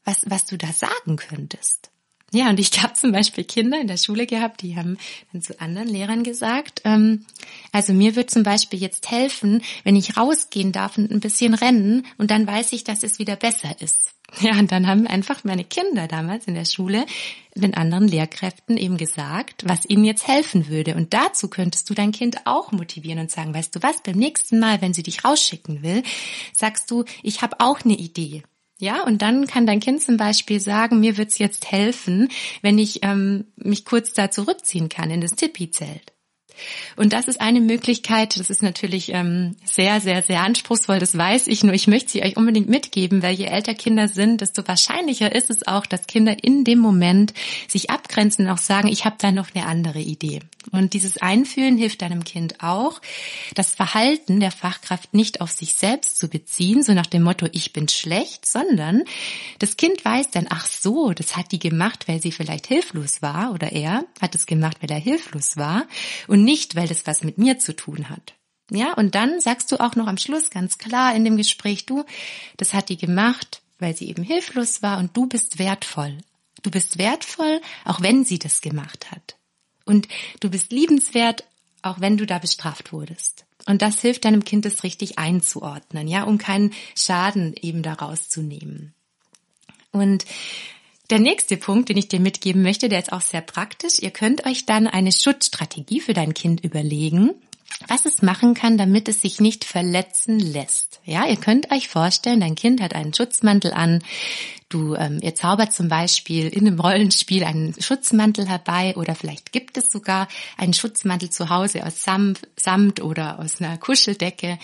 was, 0.05 0.23
was 0.27 0.47
du 0.47 0.57
da 0.57 0.73
sagen 0.73 1.17
könntest? 1.17 1.91
Ja, 2.33 2.51
und 2.51 2.61
ich 2.61 2.71
habe 2.83 2.95
zum 2.95 3.11
Beispiel 3.11 3.43
Kinder 3.43 3.81
in 3.81 3.89
der 3.89 3.97
Schule 3.97 4.27
gehabt, 4.27 4.63
die 4.63 4.77
haben 4.77 4.99
dann 5.33 5.43
zu 5.43 5.61
anderen 5.61 5.89
Lehrern 5.89 6.23
gesagt, 6.23 6.83
ähm, 6.85 7.27
also 7.73 7.93
mir 7.93 8.15
wird 8.15 8.31
zum 8.31 8.45
Beispiel 8.45 8.81
jetzt 8.81 9.11
helfen, 9.11 9.63
wenn 9.83 9.97
ich 9.97 10.17
rausgehen 10.17 10.71
darf 10.71 10.99
und 10.99 11.11
ein 11.11 11.21
bisschen 11.21 11.55
rennen 11.55 12.07
und 12.17 12.31
dann 12.31 12.47
weiß 12.47 12.73
ich, 12.73 12.85
dass 12.85 13.03
es 13.03 13.19
wieder 13.19 13.35
besser 13.35 13.81
ist. 13.81 14.13
Ja, 14.39 14.59
und 14.59 14.71
dann 14.71 14.87
haben 14.87 15.07
einfach 15.07 15.45
meine 15.45 15.65
Kinder 15.65 16.09
damals 16.09 16.47
in 16.47 16.55
der 16.55 16.67
Schule 16.67 17.07
den 17.55 17.75
anderen 17.75 18.07
Lehrkräften 18.07 18.77
eben 18.77 18.99
gesagt, 18.99 19.65
was 19.67 19.89
ihnen 19.89 20.05
jetzt 20.05 20.29
helfen 20.29 20.69
würde. 20.69 20.95
Und 20.95 21.15
dazu 21.15 21.49
könntest 21.49 21.89
du 21.89 21.95
dein 21.95 22.13
Kind 22.13 22.47
auch 22.47 22.71
motivieren 22.71 23.19
und 23.19 23.31
sagen, 23.31 23.55
weißt 23.55 23.75
du 23.75 23.83
was, 23.83 24.03
beim 24.03 24.17
nächsten 24.17 24.59
Mal, 24.59 24.83
wenn 24.83 24.93
sie 24.93 25.03
dich 25.03 25.25
rausschicken 25.25 25.83
will, 25.83 26.03
sagst 26.53 26.91
du, 26.91 27.05
ich 27.23 27.41
habe 27.41 27.61
auch 27.61 27.81
eine 27.83 27.95
Idee. 27.97 28.43
Ja, 28.79 29.05
und 29.05 29.23
dann 29.23 29.47
kann 29.47 29.67
dein 29.67 29.81
Kind 29.81 30.03
zum 30.03 30.19
Beispiel 30.19 30.61
sagen, 30.61 31.01
mir 31.01 31.17
wird's 31.17 31.39
jetzt 31.39 31.73
helfen, 31.73 32.29
wenn 32.61 32.79
ich 32.79 33.03
ähm, 33.03 33.47
mich 33.57 33.87
kurz 33.87 34.13
da 34.13 34.31
zurückziehen 34.31 34.91
kann 34.91 35.11
in 35.11 35.23
das 35.23 35.35
Tipi-Zelt. 35.35 36.13
Und 36.97 37.13
das 37.13 37.29
ist 37.29 37.41
eine 37.41 37.61
Möglichkeit, 37.61 38.39
das 38.39 38.51
ist 38.51 38.63
natürlich 38.63 39.13
ähm, 39.13 39.57
sehr, 39.65 40.01
sehr, 40.01 40.23
sehr 40.23 40.43
anspruchsvoll, 40.43 40.99
das 40.99 41.17
weiß 41.17 41.47
ich, 41.47 41.65
nur 41.65 41.75
ich 41.75 41.87
möchte 41.87 42.11
sie 42.11 42.23
euch 42.23 42.37
unbedingt 42.37 42.69
mitgeben, 42.69 43.23
weil 43.23 43.35
je 43.35 43.47
älter 43.47 43.75
Kinder 43.75 44.09
sind, 44.09 44.41
desto 44.41 44.67
wahrscheinlicher 44.67 45.35
ist 45.35 45.51
es 45.51 45.67
auch, 45.67 45.87
dass 45.87 46.07
Kinder 46.07 46.37
in 46.43 46.65
dem 46.65 46.79
Moment 46.79 47.35
sich 47.69 47.91
abgrenzen 47.91 48.47
und 48.47 48.53
auch 48.53 48.59
sagen, 48.59 48.89
ich 48.89 49.05
habe 49.05 49.17
da 49.19 49.33
noch 49.33 49.55
eine 49.55 49.67
andere 49.67 50.01
Idee. 50.01 50.41
Und 50.73 50.95
dieses 50.95 51.19
Einfühlen 51.19 51.77
hilft 51.77 52.03
deinem 52.03 52.25
Kind 52.25 52.63
auch, 52.63 53.01
das 53.55 53.75
Verhalten 53.75 54.41
der 54.41 54.51
Fachkraft 54.51 55.15
nicht 55.15 55.41
auf 55.41 55.51
sich 55.51 55.75
selbst 55.75 56.19
zu 56.19 56.29
beziehen, 56.29 56.83
so 56.83 56.93
nach 56.93 57.07
dem 57.07 57.23
Motto, 57.23 57.47
ich 57.53 57.73
bin 57.73 57.89
schlecht, 57.89 58.47
sondern 58.47 59.05
das 59.59 59.77
Kind 59.77 60.05
weiß 60.05 60.31
dann, 60.31 60.47
ach 60.51 60.67
so, 60.67 61.13
das 61.13 61.37
hat 61.37 61.53
die 61.53 61.59
gemacht, 61.59 62.09
weil 62.09 62.21
sie 62.21 62.33
vielleicht 62.33 62.67
hilflos 62.67 63.23
war 63.23 63.53
oder 63.53 63.73
er 63.73 64.05
hat 64.21 64.35
es 64.35 64.47
gemacht, 64.47 64.79
weil 64.81 64.91
er 64.91 64.99
hilflos 64.99 65.57
war 65.57 65.87
und 66.27 66.45
nicht, 66.47 66.77
weil 66.77 66.89
das 66.89 67.07
was 67.07 67.23
mit 67.23 67.37
mir 67.37 67.59
zu 67.59 67.77
tun 67.77 68.09
hat. 68.09 68.33
Ja, 68.71 68.95
und 68.95 69.15
dann 69.15 69.41
sagst 69.41 69.71
du 69.71 69.79
auch 69.79 69.95
noch 69.95 70.07
am 70.07 70.17
Schluss 70.17 70.51
ganz 70.51 70.79
klar 70.79 71.15
in 71.15 71.25
dem 71.25 71.37
Gespräch, 71.37 71.85
du, 71.87 72.05
das 72.57 72.73
hat 72.73 72.89
die 72.89 72.97
gemacht, 72.97 73.61
weil 73.79 73.95
sie 73.95 74.09
eben 74.09 74.23
hilflos 74.23 74.83
war 74.83 74.99
und 74.99 75.17
du 75.17 75.27
bist 75.27 75.59
wertvoll. 75.59 76.17
Du 76.63 76.71
bist 76.71 76.99
wertvoll, 76.99 77.61
auch 77.85 78.01
wenn 78.01 78.25
sie 78.25 78.39
das 78.39 78.61
gemacht 78.61 79.11
hat. 79.13 79.37
Und 79.85 80.09
du 80.41 80.51
bist 80.51 80.73
liebenswert, 80.73 81.45
auch 81.83 82.01
wenn 82.01 82.17
du 82.17 82.27
da 82.27 82.39
bestraft 82.39 82.93
wurdest. 82.93 83.45
Und 83.67 83.83
das 83.83 84.01
hilft 84.01 84.25
deinem 84.25 84.45
Kind, 84.45 84.67
es 84.67 84.83
richtig 84.83 85.19
einzuordnen, 85.19 86.09
ja, 86.09 86.25
um 86.25 86.39
keinen 86.39 86.73
Schaden 86.97 87.55
eben 87.61 87.83
daraus 87.83 88.29
zu 88.29 88.43
nehmen. 88.43 88.95
Und 89.93 90.25
der 91.11 91.19
nächste 91.19 91.57
Punkt, 91.57 91.89
den 91.89 91.97
ich 91.97 92.09
dir 92.09 92.21
mitgeben 92.21 92.63
möchte, 92.63 92.89
der 92.89 92.99
ist 92.99 93.13
auch 93.13 93.21
sehr 93.21 93.41
praktisch. 93.41 93.99
Ihr 94.01 94.11
könnt 94.11 94.47
euch 94.47 94.67
dann 94.67 94.87
eine 94.87 95.13
Schutzstrategie 95.13 96.01
für 96.01 96.15
dein 96.15 96.35
Kind 96.35 96.65
überlegen 96.65 97.31
was 97.89 98.07
es 98.07 98.23
machen 98.23 98.55
kann, 98.55 98.79
damit 98.79 99.09
es 99.09 99.21
sich 99.21 99.41
nicht 99.41 99.65
verletzen 99.65 100.39
lässt. 100.39 101.01
Ja, 101.05 101.27
ihr 101.27 101.37
könnt 101.37 101.71
euch 101.73 101.89
vorstellen, 101.89 102.41
dein 102.41 102.55
Kind 102.55 102.81
hat 102.81 102.95
einen 102.95 103.15
Schutzmantel 103.15 103.73
an. 103.73 104.03
Du, 104.69 104.97
ähm, 104.97 105.21
ihr 105.23 105.35
zaubert 105.37 105.73
zum 105.73 105.89
Beispiel 105.89 106.49
in 106.49 106.67
einem 106.67 106.81
Rollenspiel 106.81 107.45
einen 107.45 107.81
Schutzmantel 107.81 108.49
herbei 108.49 108.97
oder 108.97 109.15
vielleicht 109.15 109.53
gibt 109.53 109.77
es 109.77 109.93
sogar 109.93 110.27
einen 110.57 110.75
Schutzmantel 110.75 111.31
zu 111.31 111.51
Hause 111.51 111.87
aus 111.87 112.03
Samt, 112.03 112.41
Samt 112.57 113.01
oder 113.01 113.39
aus 113.39 113.61
einer 113.61 113.79
Kuscheldecke. 113.79 114.59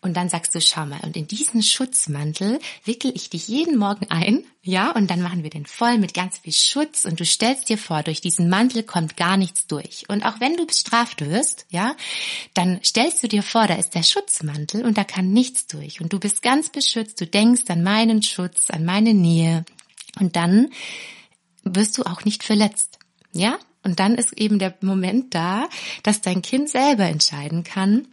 Und 0.00 0.16
dann 0.16 0.28
sagst 0.28 0.56
du, 0.56 0.60
schau 0.60 0.86
mal, 0.86 1.00
und 1.04 1.16
in 1.16 1.28
diesen 1.28 1.62
Schutzmantel 1.62 2.58
wickel 2.84 3.12
ich 3.14 3.30
dich 3.30 3.46
jeden 3.46 3.78
Morgen 3.78 4.10
ein 4.10 4.44
ja, 4.66 4.92
und 4.92 5.10
dann 5.10 5.20
machen 5.20 5.42
wir 5.42 5.50
den 5.50 5.66
voll 5.66 5.98
mit 5.98 6.14
ganz 6.14 6.38
viel 6.38 6.54
Schutz 6.54 7.04
und 7.04 7.20
du 7.20 7.26
stellst 7.26 7.68
dir 7.68 7.76
vor, 7.76 8.02
durch 8.02 8.22
diesen 8.22 8.48
Mantel 8.48 8.82
kommt 8.82 9.14
gar 9.14 9.36
nichts 9.36 9.66
durch. 9.66 10.06
Und 10.08 10.24
auch 10.24 10.40
wenn 10.40 10.56
du 10.56 10.64
bestraft 10.64 11.20
wirst, 11.20 11.66
ja, 11.68 11.94
dann 12.54 12.80
stellst 12.82 13.22
du 13.22 13.28
dir 13.28 13.42
vor, 13.42 13.66
da 13.66 13.74
ist 13.74 13.90
der 13.90 14.02
Schutzmantel 14.02 14.86
und 14.86 14.96
da 14.96 15.04
kann 15.04 15.34
nichts 15.34 15.66
durch. 15.66 16.00
Und 16.00 16.14
du 16.14 16.18
bist 16.18 16.40
ganz 16.40 16.70
beschützt, 16.70 17.20
du 17.20 17.26
denkst 17.26 17.64
an 17.68 17.82
meinen 17.82 18.22
Schutz, 18.22 18.70
an 18.70 18.86
meine 18.86 19.12
Nähe. 19.12 19.43
Und 20.20 20.36
dann 20.36 20.68
wirst 21.64 21.98
du 21.98 22.02
auch 22.04 22.24
nicht 22.24 22.42
verletzt. 22.42 22.98
Ja? 23.32 23.58
Und 23.82 24.00
dann 24.00 24.14
ist 24.14 24.32
eben 24.38 24.58
der 24.58 24.74
Moment 24.80 25.34
da, 25.34 25.68
dass 26.02 26.20
dein 26.20 26.42
Kind 26.42 26.70
selber 26.70 27.04
entscheiden 27.04 27.64
kann, 27.64 28.06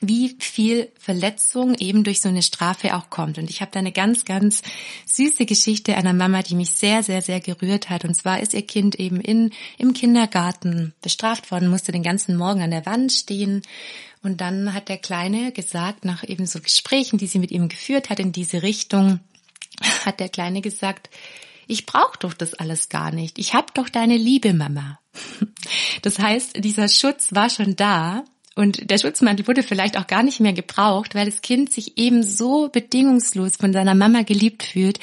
wie 0.00 0.36
viel 0.40 0.90
Verletzung 0.98 1.74
eben 1.74 2.02
durch 2.02 2.20
so 2.20 2.28
eine 2.28 2.42
Strafe 2.42 2.96
auch 2.96 3.08
kommt. 3.08 3.38
Und 3.38 3.48
ich 3.48 3.60
habe 3.60 3.70
da 3.70 3.78
eine 3.78 3.92
ganz, 3.92 4.24
ganz 4.24 4.62
süße 5.06 5.46
Geschichte 5.46 5.96
einer 5.96 6.12
Mama, 6.12 6.42
die 6.42 6.56
mich 6.56 6.70
sehr, 6.70 7.02
sehr, 7.02 7.22
sehr 7.22 7.40
gerührt 7.40 7.88
hat. 7.88 8.04
Und 8.04 8.14
zwar 8.14 8.40
ist 8.40 8.52
ihr 8.52 8.66
Kind 8.66 8.96
eben 8.96 9.20
in, 9.20 9.50
im 9.78 9.92
Kindergarten 9.92 10.92
bestraft 11.02 11.50
worden, 11.50 11.70
musste 11.70 11.92
den 11.92 12.02
ganzen 12.02 12.36
Morgen 12.36 12.62
an 12.62 12.72
der 12.72 12.84
Wand 12.84 13.12
stehen. 13.12 13.62
Und 14.22 14.40
dann 14.40 14.74
hat 14.74 14.88
der 14.88 14.98
Kleine 14.98 15.52
gesagt, 15.52 16.04
nach 16.04 16.28
eben 16.28 16.46
so 16.46 16.60
Gesprächen, 16.60 17.18
die 17.18 17.26
sie 17.28 17.38
mit 17.38 17.52
ihm 17.52 17.68
geführt 17.68 18.10
hat 18.10 18.18
in 18.18 18.32
diese 18.32 18.62
Richtung, 18.62 19.20
hat 20.06 20.20
der 20.20 20.28
Kleine 20.28 20.60
gesagt, 20.60 21.10
ich 21.66 21.86
brauche 21.86 22.18
doch 22.18 22.34
das 22.34 22.54
alles 22.54 22.88
gar 22.88 23.12
nicht. 23.12 23.38
Ich 23.38 23.54
hab 23.54 23.74
doch 23.74 23.88
deine 23.88 24.16
Liebe, 24.16 24.52
Mama. 24.52 24.98
Das 26.02 26.18
heißt, 26.18 26.64
dieser 26.64 26.88
Schutz 26.88 27.32
war 27.32 27.48
schon 27.48 27.76
da 27.76 28.24
und 28.54 28.90
der 28.90 28.98
Schutzmantel 28.98 29.46
wurde 29.46 29.62
vielleicht 29.62 29.96
auch 29.96 30.06
gar 30.06 30.22
nicht 30.22 30.40
mehr 30.40 30.52
gebraucht, 30.52 31.14
weil 31.14 31.26
das 31.26 31.40
Kind 31.42 31.72
sich 31.72 31.96
eben 31.96 32.22
so 32.22 32.68
bedingungslos 32.68 33.56
von 33.56 33.72
seiner 33.72 33.94
Mama 33.94 34.22
geliebt 34.22 34.62
fühlt, 34.62 34.98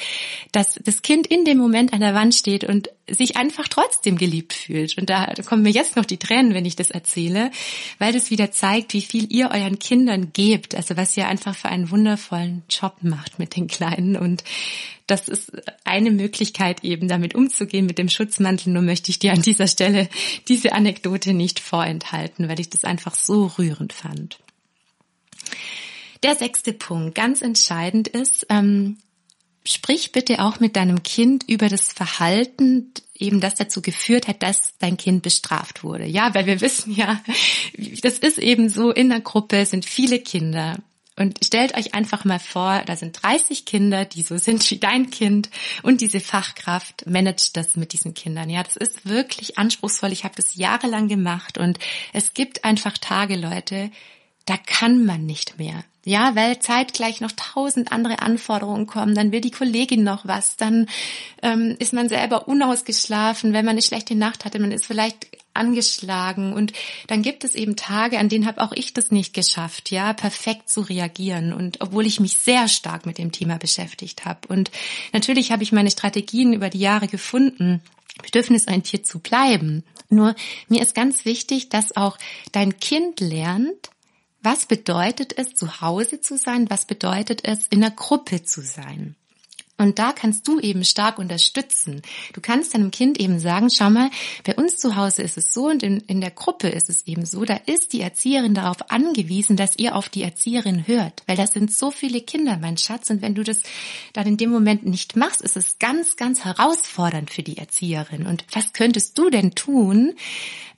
dass 0.52 0.78
das 0.84 1.02
Kind 1.02 1.26
in 1.26 1.44
dem 1.44 1.58
Moment 1.58 1.92
an 1.92 2.00
der 2.00 2.14
Wand 2.14 2.34
steht 2.34 2.64
und 2.64 2.90
sich 3.10 3.36
einfach 3.36 3.68
trotzdem 3.68 4.16
geliebt 4.16 4.52
fühlt. 4.52 4.96
Und 4.98 5.10
da 5.10 5.32
kommen 5.46 5.62
mir 5.62 5.70
jetzt 5.70 5.96
noch 5.96 6.04
die 6.04 6.18
Tränen, 6.18 6.54
wenn 6.54 6.64
ich 6.64 6.76
das 6.76 6.90
erzähle, 6.90 7.50
weil 7.98 8.12
das 8.12 8.30
wieder 8.30 8.50
zeigt, 8.50 8.94
wie 8.94 9.02
viel 9.02 9.32
ihr 9.32 9.50
euren 9.50 9.78
Kindern 9.78 10.32
gebt. 10.32 10.74
Also 10.74 10.96
was 10.96 11.16
ihr 11.16 11.28
einfach 11.28 11.54
für 11.54 11.68
einen 11.68 11.90
wundervollen 11.90 12.62
Job 12.68 12.96
macht 13.02 13.38
mit 13.38 13.56
den 13.56 13.66
Kleinen. 13.66 14.16
Und 14.16 14.44
das 15.06 15.28
ist 15.28 15.52
eine 15.84 16.10
Möglichkeit 16.10 16.84
eben 16.84 17.08
damit 17.08 17.34
umzugehen 17.34 17.86
mit 17.86 17.98
dem 17.98 18.08
Schutzmantel. 18.08 18.72
Nur 18.72 18.82
möchte 18.82 19.10
ich 19.10 19.18
dir 19.18 19.32
an 19.32 19.42
dieser 19.42 19.66
Stelle 19.66 20.08
diese 20.48 20.72
Anekdote 20.72 21.34
nicht 21.34 21.60
vorenthalten, 21.60 22.48
weil 22.48 22.60
ich 22.60 22.70
das 22.70 22.84
einfach 22.84 23.14
so 23.14 23.46
rührend 23.58 23.92
fand. 23.92 24.38
Der 26.22 26.34
sechste 26.36 26.72
Punkt, 26.72 27.14
ganz 27.14 27.40
entscheidend 27.40 28.06
ist, 28.06 28.46
ähm, 28.50 28.98
sprich 29.64 30.12
bitte 30.12 30.42
auch 30.42 30.60
mit 30.60 30.76
deinem 30.76 31.02
Kind 31.02 31.44
über 31.48 31.68
das 31.68 31.92
Verhalten, 31.92 32.92
eben 33.14 33.40
das 33.40 33.54
dazu 33.54 33.82
geführt 33.82 34.28
hat, 34.28 34.42
dass 34.42 34.74
dein 34.78 34.96
Kind 34.96 35.22
bestraft 35.22 35.84
wurde. 35.84 36.06
Ja, 36.06 36.34
weil 36.34 36.46
wir 36.46 36.60
wissen 36.60 36.94
ja, 36.94 37.20
das 38.02 38.18
ist 38.18 38.38
eben 38.38 38.68
so, 38.68 38.90
in 38.90 39.10
der 39.10 39.20
Gruppe 39.20 39.66
sind 39.66 39.84
viele 39.84 40.18
Kinder. 40.20 40.78
Und 41.16 41.44
stellt 41.44 41.76
euch 41.76 41.92
einfach 41.92 42.24
mal 42.24 42.38
vor, 42.38 42.82
da 42.86 42.96
sind 42.96 43.22
30 43.22 43.66
Kinder, 43.66 44.06
die 44.06 44.22
so 44.22 44.38
sind 44.38 44.70
wie 44.70 44.78
dein 44.78 45.10
Kind 45.10 45.50
und 45.82 46.00
diese 46.00 46.18
Fachkraft 46.18 47.04
managt 47.06 47.58
das 47.58 47.76
mit 47.76 47.92
diesen 47.92 48.14
Kindern. 48.14 48.48
Ja, 48.48 48.62
das 48.62 48.76
ist 48.76 49.06
wirklich 49.06 49.58
anspruchsvoll. 49.58 50.12
Ich 50.12 50.24
habe 50.24 50.34
das 50.34 50.54
jahrelang 50.54 51.08
gemacht 51.08 51.58
und 51.58 51.78
es 52.14 52.32
gibt 52.32 52.64
einfach 52.64 52.96
Tage, 52.96 53.36
Leute, 53.36 53.90
da 54.50 54.56
kann 54.56 55.04
man 55.04 55.26
nicht 55.26 55.58
mehr. 55.58 55.84
Ja, 56.04 56.34
weil 56.34 56.58
zeitgleich 56.58 57.20
noch 57.20 57.30
tausend 57.30 57.92
andere 57.92 58.20
Anforderungen 58.20 58.88
kommen, 58.88 59.14
dann 59.14 59.30
will 59.30 59.40
die 59.40 59.52
Kollegin 59.52 60.02
noch 60.02 60.26
was, 60.26 60.56
dann 60.56 60.88
ähm, 61.40 61.76
ist 61.78 61.92
man 61.92 62.08
selber 62.08 62.48
unausgeschlafen, 62.48 63.52
wenn 63.52 63.64
man 63.64 63.72
eine 63.72 63.82
schlechte 63.82 64.16
Nacht 64.16 64.44
hatte, 64.44 64.58
man 64.58 64.72
ist 64.72 64.86
vielleicht 64.86 65.28
angeschlagen. 65.54 66.52
Und 66.52 66.72
dann 67.06 67.22
gibt 67.22 67.44
es 67.44 67.54
eben 67.54 67.76
Tage, 67.76 68.18
an 68.18 68.28
denen 68.28 68.46
habe 68.46 68.60
auch 68.60 68.72
ich 68.72 68.92
das 68.92 69.12
nicht 69.12 69.34
geschafft, 69.34 69.92
ja, 69.92 70.12
perfekt 70.14 70.68
zu 70.68 70.80
reagieren. 70.80 71.52
Und 71.52 71.80
obwohl 71.80 72.06
ich 72.06 72.18
mich 72.18 72.38
sehr 72.38 72.66
stark 72.66 73.06
mit 73.06 73.18
dem 73.18 73.30
Thema 73.30 73.58
beschäftigt 73.58 74.24
habe 74.24 74.48
und 74.48 74.72
natürlich 75.12 75.52
habe 75.52 75.62
ich 75.62 75.70
meine 75.70 75.92
Strategien 75.92 76.54
über 76.54 76.70
die 76.70 76.80
Jahre 76.80 77.06
gefunden, 77.06 77.82
bedürfnisorientiert 78.20 79.06
zu 79.06 79.20
bleiben. 79.20 79.84
Nur 80.08 80.34
mir 80.68 80.82
ist 80.82 80.96
ganz 80.96 81.24
wichtig, 81.24 81.68
dass 81.68 81.96
auch 81.96 82.18
dein 82.50 82.80
Kind 82.80 83.20
lernt, 83.20 83.90
was 84.42 84.66
bedeutet 84.66 85.36
es, 85.36 85.54
zu 85.54 85.80
Hause 85.80 86.20
zu 86.20 86.36
sein? 86.36 86.70
Was 86.70 86.86
bedeutet 86.86 87.42
es, 87.44 87.66
in 87.68 87.82
einer 87.82 87.94
Gruppe 87.94 88.42
zu 88.42 88.62
sein? 88.62 89.16
Und 89.80 89.98
da 89.98 90.12
kannst 90.12 90.46
du 90.46 90.60
eben 90.60 90.84
stark 90.84 91.18
unterstützen. 91.18 92.02
Du 92.34 92.42
kannst 92.42 92.74
deinem 92.74 92.90
Kind 92.90 93.18
eben 93.18 93.38
sagen, 93.38 93.70
schau 93.70 93.88
mal, 93.88 94.10
bei 94.44 94.54
uns 94.54 94.76
zu 94.76 94.94
Hause 94.94 95.22
ist 95.22 95.38
es 95.38 95.54
so 95.54 95.70
und 95.70 95.82
in, 95.82 96.00
in 96.00 96.20
der 96.20 96.32
Gruppe 96.32 96.68
ist 96.68 96.90
es 96.90 97.06
eben 97.06 97.24
so, 97.24 97.46
da 97.46 97.54
ist 97.64 97.94
die 97.94 98.02
Erzieherin 98.02 98.52
darauf 98.52 98.90
angewiesen, 98.90 99.56
dass 99.56 99.78
ihr 99.78 99.96
auf 99.96 100.10
die 100.10 100.22
Erzieherin 100.22 100.86
hört. 100.86 101.22
Weil 101.26 101.38
das 101.38 101.54
sind 101.54 101.72
so 101.72 101.90
viele 101.90 102.20
Kinder, 102.20 102.58
mein 102.60 102.76
Schatz. 102.76 103.08
Und 103.08 103.22
wenn 103.22 103.34
du 103.34 103.42
das 103.42 103.62
dann 104.12 104.26
in 104.26 104.36
dem 104.36 104.50
Moment 104.50 104.84
nicht 104.84 105.16
machst, 105.16 105.40
ist 105.40 105.56
es 105.56 105.78
ganz, 105.78 106.16
ganz 106.16 106.44
herausfordernd 106.44 107.30
für 107.30 107.42
die 107.42 107.56
Erzieherin. 107.56 108.26
Und 108.26 108.44
was 108.52 108.74
könntest 108.74 109.16
du 109.16 109.30
denn 109.30 109.52
tun, 109.54 110.12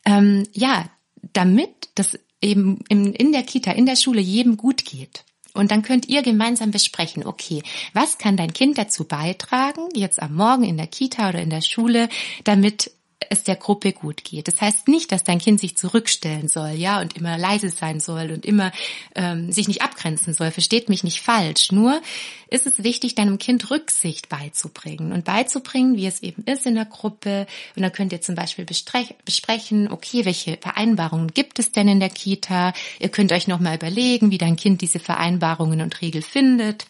ähm, 0.05 0.45
ja, 0.53 0.89
damit 1.33 1.89
das 1.97 2.17
eben 2.43 2.81
in, 2.89 3.13
in 3.15 3.33
der 3.33 3.43
Kita, 3.43 3.73
in 3.73 3.87
der 3.87 3.97
Schule 3.97 4.21
jedem 4.21 4.57
gut 4.57 4.85
geht. 4.85 5.25
Und 5.55 5.71
dann 5.71 5.83
könnt 5.83 6.09
ihr 6.09 6.23
gemeinsam 6.23 6.71
besprechen, 6.71 7.27
okay, 7.27 7.63
was 7.93 8.19
kann 8.19 8.37
dein 8.37 8.53
Kind 8.53 8.79
dazu 8.79 9.05
beitragen, 9.05 9.89
jetzt 9.95 10.21
am 10.21 10.35
Morgen 10.35 10.65
in 10.65 10.77
der 10.77 10.87
Kita 10.87 11.29
oder 11.29 11.43
in 11.43 11.51
der 11.51 11.61
Schule, 11.61 12.09
damit 12.45 12.91
es 13.31 13.45
der 13.45 13.57
Gruppe 13.57 13.93
gut 13.93 14.25
geht. 14.25 14.49
Das 14.49 14.61
heißt 14.61 14.89
nicht, 14.89 15.13
dass 15.13 15.25
dein 15.25 15.39
Kind 15.39 15.61
sich 15.61 15.77
zurückstellen 15.77 16.49
soll, 16.49 16.73
ja, 16.73 17.01
und 17.01 17.17
immer 17.17 17.39
leise 17.39 17.71
sein 17.71 18.01
soll 18.01 18.31
und 18.31 18.47
immer 18.47 18.73
ähm, 19.15 19.53
sich 19.53 19.69
nicht 19.69 19.83
abgrenzen 19.83 20.35
soll. 20.35 20.51
Versteht 20.51 20.89
mich 20.89 21.05
nicht 21.05 21.21
falsch. 21.21 21.73
Nur 21.73 22.01
ist 22.49 22.67
es 22.67 22.85
wichtig, 22.85 23.15
deinem 23.15 23.39
Kind 23.39 23.71
Rücksicht 23.71 24.29
beizubringen 24.29 25.13
und 25.13 25.25
beizubringen, 25.25 25.97
wie 25.97 26.07
es 26.07 26.23
eben 26.23 26.45
ist 26.45 26.67
in 26.67 26.75
der 26.75 26.85
Gruppe. 26.85 27.47
Und 27.77 27.83
dann 27.83 27.93
könnt 27.93 28.13
ihr 28.13 28.21
zum 28.21 28.35
Beispiel 28.35 28.65
besprechen, 28.65 29.91
okay, 29.91 30.25
welche 30.25 30.59
Vereinbarungen 30.59 31.29
gibt 31.29 31.59
es 31.59 31.73
denn 31.73 31.89
in 31.89 32.01
der 32.01 32.11
Kita? 32.11 32.73
Ihr 32.99 33.09
könnt 33.09 33.33
euch 33.33 33.49
nochmal 33.49 33.77
überlegen, 33.77 34.31
wie 34.31 34.39
dein 34.39 34.57
Kind 34.57 34.83
diese 34.83 34.99
Vereinbarungen 34.99 35.81
und 35.81 36.01
Regeln 36.01 36.23
findet. 36.23 36.87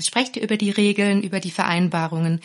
Sprecht 0.00 0.36
über 0.36 0.56
die 0.56 0.70
Regeln, 0.70 1.22
über 1.22 1.40
die 1.40 1.50
Vereinbarungen 1.50 2.40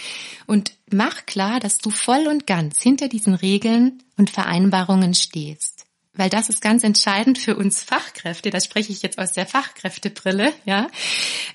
und 0.47 0.73
mach 0.91 1.25
klar, 1.25 1.59
dass 1.59 1.77
du 1.77 1.89
voll 1.89 2.27
und 2.27 2.47
ganz 2.47 2.81
hinter 2.81 3.07
diesen 3.07 3.33
Regeln 3.33 4.03
und 4.17 4.29
Vereinbarungen 4.29 5.13
stehst. 5.13 5.85
Weil 6.15 6.29
das 6.29 6.47
ist 6.49 6.61
ganz 6.61 6.83
entscheidend 6.83 7.39
für 7.39 7.55
uns 7.55 7.81
Fachkräfte, 7.81 8.51
da 8.51 8.61
spreche 8.61 8.91
ich 8.91 9.01
jetzt 9.01 9.17
aus 9.17 9.33
der 9.33 9.47
Fachkräftebrille, 9.47 10.53
ja, 10.63 10.87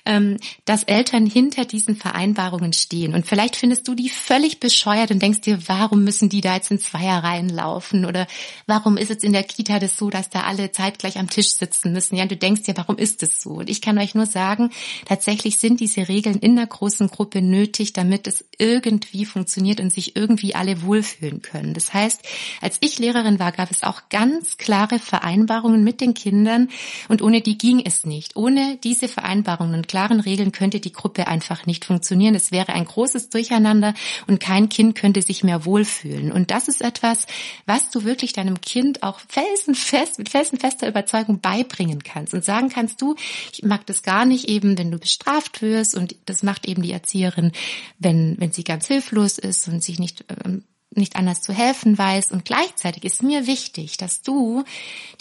ähm, 0.05 0.37
dass 0.65 0.83
Eltern 0.83 1.25
hinter 1.25 1.63
diesen 1.63 1.95
Vereinbarungen 1.95 2.73
stehen. 2.73 3.13
Und 3.13 3.25
vielleicht 3.25 3.55
findest 3.55 3.87
du 3.87 3.95
die 3.95 4.09
völlig 4.09 4.59
bescheuert 4.59 5.11
und 5.11 5.21
denkst 5.21 5.41
dir, 5.41 5.59
warum 5.67 6.03
müssen 6.03 6.27
die 6.27 6.41
da 6.41 6.55
jetzt 6.55 6.71
in 6.71 6.79
Zweierreihen 6.79 7.47
laufen? 7.47 8.03
Oder 8.03 8.27
warum 8.67 8.97
ist 8.97 9.11
es 9.11 9.23
in 9.23 9.31
der 9.31 9.43
Kita 9.43 9.79
das 9.79 9.97
so, 9.97 10.09
dass 10.09 10.29
da 10.29 10.41
alle 10.41 10.71
zeitgleich 10.71 11.17
am 11.17 11.29
Tisch 11.29 11.53
sitzen 11.53 11.93
müssen? 11.93 12.17
Ja, 12.17 12.23
und 12.23 12.31
du 12.31 12.37
denkst 12.37 12.63
dir, 12.63 12.75
warum 12.75 12.97
ist 12.97 13.23
es 13.23 13.41
so? 13.41 13.51
Und 13.51 13.69
ich 13.69 13.81
kann 13.81 13.97
euch 13.97 14.13
nur 14.13 14.25
sagen, 14.25 14.71
tatsächlich 15.05 15.57
sind 15.57 15.79
diese 15.79 16.09
Regeln 16.09 16.37
in 16.37 16.57
der 16.57 16.67
großen 16.67 17.07
Gruppe 17.07 17.41
nötig, 17.41 17.93
damit 17.93 18.27
es 18.27 18.43
irgendwie 18.57 19.23
funktioniert 19.23 19.79
und 19.79 19.93
sich 19.93 20.17
irgendwie 20.17 20.53
alle 20.53 20.81
wohlfühlen 20.81 21.41
können. 21.41 21.73
Das 21.73 21.93
heißt, 21.93 22.21
als 22.59 22.77
ich 22.81 22.99
Lehrerin 22.99 23.39
war, 23.39 23.53
gab 23.53 23.71
es 23.71 23.83
auch 23.83 24.01
ganz 24.09 24.48
ganz 24.49 24.57
klare 24.57 24.99
Vereinbarungen 24.99 25.83
mit 25.83 26.01
den 26.01 26.13
Kindern 26.13 26.69
und 27.07 27.21
ohne 27.21 27.41
die 27.41 27.57
ging 27.57 27.83
es 27.85 28.05
nicht. 28.05 28.35
Ohne 28.35 28.77
diese 28.83 29.07
Vereinbarungen 29.07 29.75
und 29.75 29.87
klaren 29.87 30.19
Regeln 30.19 30.51
könnte 30.51 30.79
die 30.79 30.91
Gruppe 30.91 31.27
einfach 31.27 31.65
nicht 31.65 31.85
funktionieren. 31.85 32.35
Es 32.35 32.51
wäre 32.51 32.73
ein 32.73 32.85
großes 32.85 33.29
Durcheinander 33.29 33.93
und 34.27 34.39
kein 34.39 34.69
Kind 34.69 34.95
könnte 34.95 35.21
sich 35.21 35.43
mehr 35.43 35.65
wohlfühlen. 35.65 36.31
Und 36.31 36.51
das 36.51 36.67
ist 36.67 36.81
etwas, 36.81 37.27
was 37.65 37.89
du 37.91 38.03
wirklich 38.05 38.33
deinem 38.33 38.61
Kind 38.61 39.03
auch 39.03 39.19
felsenfest, 39.27 40.17
mit 40.17 40.29
felsenfester 40.29 40.87
Überzeugung 40.87 41.39
beibringen 41.41 42.03
kannst 42.03 42.33
und 42.33 42.43
sagen 42.43 42.69
kannst 42.69 43.01
du, 43.01 43.15
ich 43.53 43.63
mag 43.63 43.85
das 43.85 44.01
gar 44.03 44.25
nicht 44.25 44.49
eben, 44.49 44.77
wenn 44.77 44.91
du 44.91 44.97
bestraft 44.97 45.61
wirst 45.61 45.95
und 45.95 46.15
das 46.25 46.43
macht 46.43 46.67
eben 46.67 46.81
die 46.81 46.91
Erzieherin, 46.91 47.51
wenn, 47.99 48.35
wenn 48.39 48.51
sie 48.51 48.63
ganz 48.63 48.87
hilflos 48.87 49.37
ist 49.37 49.67
und 49.67 49.83
sich 49.83 49.99
nicht 49.99 50.25
ähm, 50.45 50.63
nicht 50.95 51.15
anders 51.15 51.41
zu 51.41 51.53
helfen 51.53 51.97
weiß. 51.97 52.31
Und 52.31 52.45
gleichzeitig 52.45 53.03
ist 53.03 53.23
mir 53.23 53.47
wichtig, 53.47 53.97
dass 53.97 54.21
du 54.21 54.63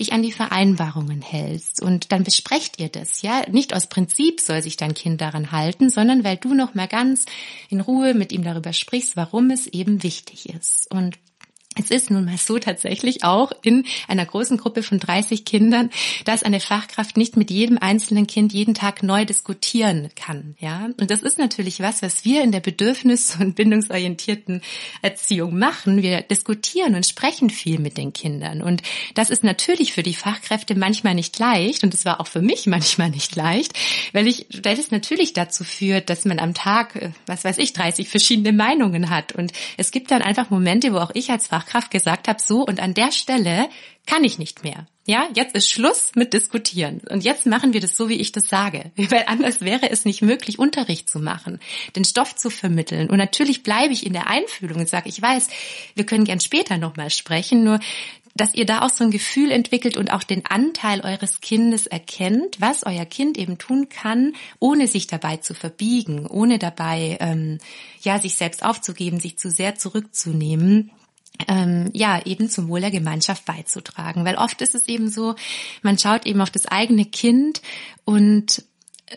dich 0.00 0.12
an 0.12 0.22
die 0.22 0.32
Vereinbarungen 0.32 1.22
hältst. 1.22 1.82
Und 1.82 2.12
dann 2.12 2.24
besprecht 2.24 2.80
ihr 2.80 2.88
das, 2.88 3.22
ja. 3.22 3.42
Nicht 3.50 3.74
aus 3.74 3.86
Prinzip 3.86 4.40
soll 4.40 4.62
sich 4.62 4.76
dein 4.76 4.94
Kind 4.94 5.20
daran 5.20 5.52
halten, 5.52 5.90
sondern 5.90 6.24
weil 6.24 6.36
du 6.36 6.54
noch 6.54 6.74
mal 6.74 6.88
ganz 6.88 7.26
in 7.68 7.80
Ruhe 7.80 8.14
mit 8.14 8.32
ihm 8.32 8.44
darüber 8.44 8.72
sprichst, 8.72 9.16
warum 9.16 9.50
es 9.50 9.66
eben 9.66 10.02
wichtig 10.02 10.48
ist. 10.48 10.90
Und 10.90 11.18
es 11.78 11.90
ist 11.90 12.10
nun 12.10 12.24
mal 12.24 12.36
so 12.36 12.58
tatsächlich 12.58 13.24
auch 13.24 13.52
in 13.62 13.84
einer 14.08 14.26
großen 14.26 14.56
Gruppe 14.56 14.82
von 14.82 14.98
30 14.98 15.44
Kindern, 15.44 15.90
dass 16.24 16.42
eine 16.42 16.60
Fachkraft 16.60 17.16
nicht 17.16 17.36
mit 17.36 17.50
jedem 17.50 17.78
einzelnen 17.78 18.26
Kind 18.26 18.52
jeden 18.52 18.74
Tag 18.74 19.02
neu 19.02 19.24
diskutieren 19.24 20.10
kann, 20.16 20.56
ja. 20.58 20.88
Und 20.98 21.10
das 21.10 21.22
ist 21.22 21.38
natürlich 21.38 21.80
was, 21.80 22.02
was 22.02 22.24
wir 22.24 22.42
in 22.42 22.52
der 22.52 22.60
bedürfnis- 22.60 23.38
und 23.40 23.54
bindungsorientierten 23.54 24.62
Erziehung 25.02 25.58
machen. 25.58 26.02
Wir 26.02 26.22
diskutieren 26.22 26.94
und 26.94 27.06
sprechen 27.06 27.50
viel 27.50 27.78
mit 27.78 27.96
den 27.96 28.12
Kindern. 28.12 28.62
Und 28.62 28.82
das 29.14 29.30
ist 29.30 29.44
natürlich 29.44 29.92
für 29.92 30.02
die 30.02 30.14
Fachkräfte 30.14 30.74
manchmal 30.74 31.14
nicht 31.14 31.38
leicht. 31.38 31.84
Und 31.84 31.94
es 31.94 32.04
war 32.04 32.20
auch 32.20 32.26
für 32.26 32.42
mich 32.42 32.66
manchmal 32.66 33.10
nicht 33.10 33.36
leicht, 33.36 33.72
weil 34.12 34.26
ich, 34.26 34.46
weil 34.62 34.78
es 34.78 34.90
natürlich 34.90 35.32
dazu 35.32 35.64
führt, 35.64 36.10
dass 36.10 36.24
man 36.24 36.38
am 36.38 36.54
Tag, 36.54 36.96
äh, 36.96 37.10
was 37.26 37.44
weiß 37.44 37.58
ich, 37.58 37.72
30 37.72 38.08
verschiedene 38.08 38.52
Meinungen 38.52 39.10
hat. 39.10 39.32
Und 39.32 39.52
es 39.76 39.90
gibt 39.90 40.10
dann 40.10 40.22
einfach 40.22 40.50
Momente, 40.50 40.92
wo 40.92 40.98
auch 40.98 41.10
ich 41.14 41.30
als 41.30 41.46
Fachkraft 41.46 41.67
Fachkraft 41.68 41.90
gesagt 41.90 42.28
habe, 42.28 42.40
so 42.40 42.64
und 42.64 42.80
an 42.80 42.94
der 42.94 43.12
Stelle 43.12 43.68
kann 44.06 44.24
ich 44.24 44.38
nicht 44.38 44.64
mehr. 44.64 44.86
Ja, 45.06 45.28
jetzt 45.34 45.54
ist 45.54 45.70
Schluss 45.70 46.12
mit 46.14 46.32
diskutieren. 46.32 47.00
Und 47.10 47.24
jetzt 47.24 47.46
machen 47.46 47.72
wir 47.72 47.80
das 47.80 47.96
so, 47.96 48.08
wie 48.08 48.20
ich 48.20 48.32
das 48.32 48.48
sage. 48.48 48.90
Weil 48.96 49.24
anders 49.26 49.60
wäre 49.60 49.90
es 49.90 50.04
nicht 50.04 50.22
möglich, 50.22 50.58
Unterricht 50.58 51.08
zu 51.10 51.18
machen, 51.18 51.60
den 51.96 52.04
Stoff 52.04 52.34
zu 52.34 52.50
vermitteln. 52.50 53.08
Und 53.10 53.18
natürlich 53.18 53.62
bleibe 53.62 53.92
ich 53.92 54.06
in 54.06 54.12
der 54.12 54.28
Einfühlung 54.28 54.80
und 54.80 54.88
sage, 54.88 55.08
ich 55.08 55.20
weiß, 55.20 55.48
wir 55.94 56.06
können 56.06 56.24
gern 56.24 56.40
später 56.40 56.78
nochmal 56.78 57.10
sprechen, 57.10 57.64
nur 57.64 57.80
dass 58.34 58.54
ihr 58.54 58.66
da 58.66 58.82
auch 58.82 58.90
so 58.90 59.02
ein 59.02 59.10
Gefühl 59.10 59.50
entwickelt 59.50 59.96
und 59.96 60.12
auch 60.12 60.22
den 60.22 60.46
Anteil 60.46 61.00
eures 61.00 61.40
Kindes 61.40 61.88
erkennt, 61.88 62.60
was 62.60 62.86
euer 62.86 63.04
Kind 63.04 63.36
eben 63.36 63.58
tun 63.58 63.88
kann, 63.88 64.34
ohne 64.60 64.86
sich 64.86 65.08
dabei 65.08 65.38
zu 65.38 65.54
verbiegen, 65.54 66.24
ohne 66.26 66.60
dabei 66.60 67.18
ähm, 67.20 67.58
ja 68.00 68.20
sich 68.20 68.36
selbst 68.36 68.64
aufzugeben, 68.64 69.18
sich 69.18 69.38
zu 69.38 69.50
sehr 69.50 69.74
zurückzunehmen 69.74 70.92
ähm, 71.46 71.90
ja, 71.92 72.24
eben 72.24 72.48
zum 72.48 72.68
Wohl 72.68 72.80
der 72.80 72.90
Gemeinschaft 72.90 73.44
beizutragen. 73.44 74.24
Weil 74.24 74.36
oft 74.36 74.60
ist 74.62 74.74
es 74.74 74.88
eben 74.88 75.08
so, 75.08 75.34
man 75.82 75.98
schaut 75.98 76.26
eben 76.26 76.40
auf 76.40 76.50
das 76.50 76.66
eigene 76.66 77.04
Kind 77.04 77.62
und 78.04 78.64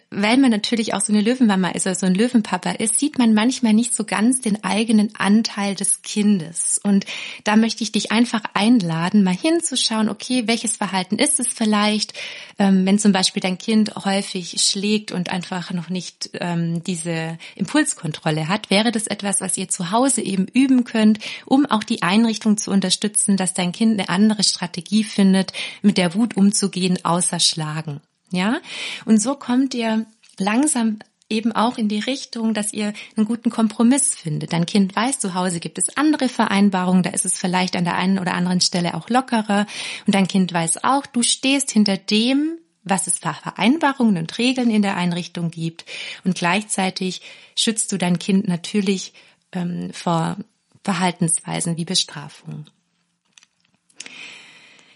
weil 0.10 0.38
man 0.38 0.52
natürlich 0.52 0.94
auch 0.94 1.02
so 1.02 1.14
eine 1.14 1.22
Löwenmama 1.22 1.70
ist 1.70 1.86
oder 1.86 1.96
so 1.96 2.06
ein 2.06 2.16
Löwenpapa 2.16 2.72
ist, 2.72 3.00
sieht 3.00 3.18
man 3.18 3.34
manchmal 3.34 3.74
nicht 3.74 3.96
so 3.96 4.04
ganz 4.04 4.42
den 4.42 4.64
eigenen 4.64 5.14
Anteil 5.16 5.76
des 5.76 6.02
Kindes. 6.02 6.80
Und 6.84 7.06
da 7.44 7.56
möchte 7.56 7.84
ich 7.84 7.92
dich 7.92 8.12
einfach 8.12 8.44
einladen, 8.54 9.24
mal 9.24 9.36
hinzuschauen, 9.36 10.10
okay, 10.10 10.44
welches 10.48 10.78
Verhalten 10.78 11.18
ist 11.18 11.40
es 11.40 11.48
vielleicht, 11.48 12.14
ähm, 12.60 12.86
wenn 12.86 13.00
zum 13.00 13.12
Beispiel 13.12 13.42
dein 13.42 13.58
Kind 13.58 13.96
häufig 14.06 14.62
schlägt 14.62 15.12
und 15.12 15.32
einfach 15.32 15.72
noch 15.72 15.90
nicht 15.90 16.32
ähm, 16.34 16.84
diese 16.84 17.38
Impulskontrolle 17.56 18.48
hat, 18.48 18.70
wäre 18.70 18.92
das 18.92 19.08
etwas, 19.08 19.42
was 19.42 19.58
ihr 19.58 19.70
zu 19.70 19.92
Hause 19.92 20.22
eben 20.22 20.48
üben 20.48 20.84
könnt, 20.84 21.20
um 21.46 21.66
auch 21.66 21.84
die 21.84 22.04
Einrichtung 22.04 22.58
zu 22.58 22.72
unterstützen, 22.72 23.38
dass 23.38 23.54
dein 23.54 23.72
Kind 23.72 24.00
eine 24.00 24.10
andere 24.10 24.44
Strategie 24.44 25.04
findet, 25.04 25.54
mit 25.82 25.98
der 25.98 26.16
Wut 26.16 26.38
umzugehen, 26.38 27.00
außer 27.04 27.40
Schlagen. 27.40 28.02
Ja? 28.32 28.60
Und 29.06 29.22
so 29.22 29.36
kommt 29.36 29.74
ihr 29.74 30.06
langsam 30.38 31.00
eben 31.32 31.54
auch 31.54 31.78
in 31.78 31.88
die 31.88 32.00
Richtung, 32.00 32.54
dass 32.54 32.74
ihr 32.74 32.94
einen 33.16 33.26
guten 33.26 33.50
Kompromiss 33.50 34.16
findet. 34.16 34.54
Dein 34.54 34.66
Kind 34.66 34.96
weiß, 34.96 35.20
zu 35.20 35.34
Hause 35.34 35.60
gibt 35.60 35.78
es 35.78 35.96
andere 35.98 36.30
Vereinbarungen, 36.30 37.04
da 37.04 37.12
ist 37.12 37.26
es 37.26 37.38
vielleicht 37.38 37.76
an 37.76 37.86
der 37.86 37.96
einen 37.96 38.20
oder 38.20 38.34
anderen 38.34 38.62
Stelle 38.62 38.94
auch 38.94 39.10
lockerer. 39.10 39.66
Und 40.06 40.14
dein 40.14 40.28
Kind 40.28 40.54
weiß 40.54 40.84
auch, 40.84 41.06
du 41.06 41.24
stehst 41.24 41.72
hinter 41.72 41.98
dem, 41.98 42.58
was 42.84 43.08
es 43.08 43.20
für 43.20 43.34
Vereinbarungen 43.34 44.18
und 44.18 44.38
Regeln 44.38 44.70
in 44.70 44.82
der 44.82 44.98
Einrichtung 44.98 45.52
gibt. 45.52 45.86
Und 46.24 46.36
gleichzeitig 46.36 47.22
schützt 47.56 47.92
du 47.92 47.98
dein 47.98 48.20
Kind 48.20 48.48
natürlich 48.48 49.14
ähm, 49.52 49.92
vor 49.94 50.38
Verhaltensweisen 50.84 51.78
wie 51.78 51.86
Bestrafung. 51.86 52.66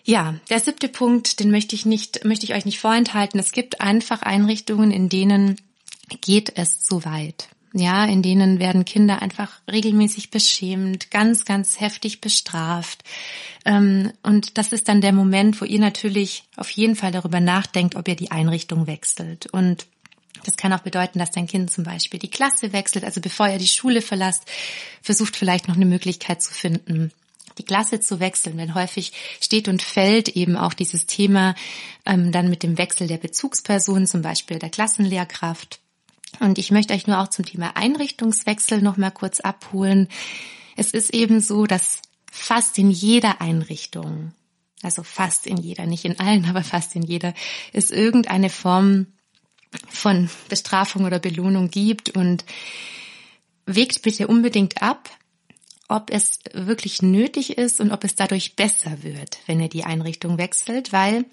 Ja, 0.08 0.36
der 0.52 0.60
siebte 0.60 0.88
Punkt, 0.88 1.40
den 1.40 1.50
möchte 1.50 1.74
ich 1.76 1.86
nicht, 1.86 2.24
möchte 2.24 2.46
ich 2.46 2.54
euch 2.54 2.66
nicht 2.66 2.80
vorenthalten. 2.80 3.40
Es 3.40 3.52
gibt 3.52 3.82
einfach 3.82 4.22
Einrichtungen, 4.22 4.92
in 4.92 5.10
denen 5.10 5.60
geht 6.22 6.54
es 6.58 6.80
zu 6.82 7.04
weit. 7.06 7.50
Ja, 7.74 8.06
in 8.06 8.22
denen 8.22 8.60
werden 8.60 8.86
Kinder 8.86 9.22
einfach 9.22 9.52
regelmäßig 9.70 10.30
beschämt, 10.30 11.10
ganz, 11.10 11.44
ganz 11.44 11.82
heftig 11.82 12.22
bestraft. 12.22 13.04
Ähm, 13.66 14.14
und 14.22 14.60
das 14.60 14.72
ist 14.72 14.88
dann 14.88 15.02
der 15.02 15.12
Moment, 15.12 15.60
wo 15.60 15.66
ihr 15.66 15.80
natürlich 15.80 16.44
auf 16.56 16.70
jeden 16.70 16.96
Fall 16.96 17.12
darüber 17.12 17.42
nachdenkt, 17.42 17.96
ob 17.96 18.08
ihr 18.08 18.16
die 18.16 18.32
Einrichtung 18.32 18.86
wechselt. 18.86 19.48
Und 19.48 19.88
das 20.46 20.56
kann 20.56 20.72
auch 20.72 20.82
bedeuten, 20.82 21.18
dass 21.18 21.32
dein 21.32 21.48
Kind 21.48 21.72
zum 21.72 21.84
Beispiel 21.84 22.20
die 22.20 22.30
Klasse 22.30 22.72
wechselt. 22.72 23.04
Also 23.04 23.20
bevor 23.20 23.50
ihr 23.50 23.58
die 23.58 23.68
Schule 23.68 24.02
verlasst, 24.02 24.44
versucht 25.02 25.36
vielleicht 25.36 25.68
noch 25.68 25.76
eine 25.76 25.86
Möglichkeit 25.86 26.44
zu 26.44 26.54
finden, 26.54 27.12
die 27.58 27.64
Klasse 27.64 28.00
zu 28.00 28.20
wechseln, 28.20 28.58
denn 28.58 28.76
häufig 28.76 29.14
steht 29.40 29.68
und 29.68 29.82
fällt 29.82 30.30
eben 30.30 30.58
auch 30.58 30.74
dieses 30.74 31.06
Thema 31.06 31.56
ähm, 32.06 32.32
dann 32.32 32.50
mit 32.50 32.64
dem 32.64 32.78
Wechsel 32.78 33.08
der 33.08 33.18
Bezugsperson, 33.18 34.08
zum 34.08 34.22
Beispiel 34.22 34.60
der 34.60 34.70
Klassenlehrkraft. 34.70 35.80
Und 36.40 36.58
ich 36.58 36.72
möchte 36.72 36.94
euch 36.94 37.08
nur 37.08 37.20
auch 37.20 37.30
zum 37.30 37.46
Thema 37.46 37.76
Einrichtungswechsel 37.76 38.82
noch 38.82 38.98
mal 38.98 39.12
kurz 39.12 39.40
abholen. 39.40 40.10
Es 40.76 40.92
ist 40.92 41.14
eben 41.14 41.40
so, 41.40 41.66
dass 41.66 42.02
fast 42.32 42.78
in 42.78 42.92
jeder 42.92 43.40
Einrichtung, 43.42 44.34
also 44.82 45.04
fast 45.04 45.48
in 45.48 45.58
jeder, 45.58 45.86
nicht 45.86 46.06
in 46.06 46.20
allen, 46.20 46.46
aber 46.46 46.64
fast 46.64 46.96
in 46.96 47.04
jeder, 47.04 47.34
es 47.72 47.92
irgendeine 47.92 48.50
Form 48.50 49.08
von 49.90 50.30
Bestrafung 50.50 51.06
oder 51.06 51.20
Belohnung 51.20 51.70
gibt 51.70 52.10
und 52.10 52.46
wägt 53.66 54.02
bitte 54.02 54.28
unbedingt 54.28 54.82
ab, 54.82 55.10
ob 55.88 56.10
es 56.10 56.40
wirklich 56.54 57.02
nötig 57.02 57.58
ist 57.58 57.80
und 57.80 57.92
ob 57.92 58.04
es 58.04 58.16
dadurch 58.16 58.56
besser 58.56 59.04
wird, 59.04 59.40
wenn 59.46 59.60
er 59.60 59.70
die 59.70 59.84
Einrichtung 59.84 60.38
wechselt, 60.38 60.92
weil 60.92 61.26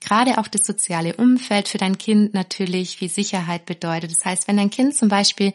gerade 0.00 0.38
auch 0.38 0.48
das 0.48 0.64
soziale 0.64 1.16
Umfeld 1.16 1.68
für 1.68 1.78
dein 1.78 1.98
Kind 1.98 2.34
natürlich 2.34 3.00
wie 3.00 3.08
Sicherheit 3.08 3.66
bedeutet. 3.66 4.10
Das 4.10 4.24
heißt, 4.24 4.48
wenn 4.48 4.56
dein 4.56 4.70
Kind 4.70 4.94
zum 4.94 5.08
Beispiel 5.08 5.52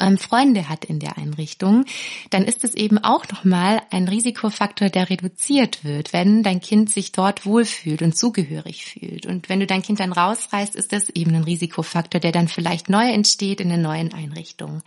ähm, 0.00 0.18
Freunde 0.18 0.68
hat 0.68 0.84
in 0.84 0.98
der 0.98 1.18
Einrichtung, 1.18 1.84
dann 2.30 2.44
ist 2.44 2.64
es 2.64 2.74
eben 2.74 2.98
auch 2.98 3.28
nochmal 3.28 3.80
ein 3.90 4.08
Risikofaktor, 4.08 4.88
der 4.88 5.10
reduziert 5.10 5.84
wird, 5.84 6.12
wenn 6.12 6.42
dein 6.42 6.60
Kind 6.60 6.90
sich 6.90 7.12
dort 7.12 7.46
wohlfühlt 7.46 8.02
und 8.02 8.16
zugehörig 8.16 8.84
fühlt. 8.84 9.26
Und 9.26 9.48
wenn 9.48 9.60
du 9.60 9.66
dein 9.66 9.82
Kind 9.82 10.00
dann 10.00 10.12
rausreißt, 10.12 10.76
ist 10.76 10.92
das 10.92 11.10
eben 11.10 11.34
ein 11.34 11.44
Risikofaktor, 11.44 12.20
der 12.20 12.32
dann 12.32 12.48
vielleicht 12.48 12.88
neu 12.88 13.08
entsteht 13.10 13.60
in 13.60 13.68
der 13.68 13.78
neuen 13.78 14.12
Einrichtung. 14.12 14.82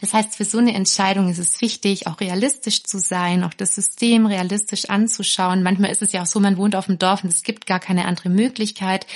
Das 0.00 0.12
heißt, 0.12 0.36
für 0.36 0.44
so 0.44 0.58
eine 0.58 0.74
Entscheidung 0.74 1.30
ist 1.30 1.38
es 1.38 1.62
wichtig, 1.62 2.06
auch 2.06 2.20
realistisch 2.20 2.82
zu 2.82 2.98
sein, 2.98 3.42
auch 3.42 3.54
das 3.54 3.74
System 3.74 4.26
realistisch 4.26 4.90
anzuschauen. 4.90 5.62
Manchmal 5.62 5.90
ist 5.90 6.02
es 6.02 6.12
ja 6.12 6.22
auch 6.22 6.26
so, 6.26 6.40
man 6.40 6.58
wohnt 6.58 6.76
auf 6.76 6.86
dem 6.86 6.98
Dorf 6.98 7.24
und 7.24 7.32
es 7.32 7.42
gibt 7.42 7.66
gar 7.66 7.80
keine 7.80 8.04
andere 8.04 8.28
Möglichkeit. 8.28 9.06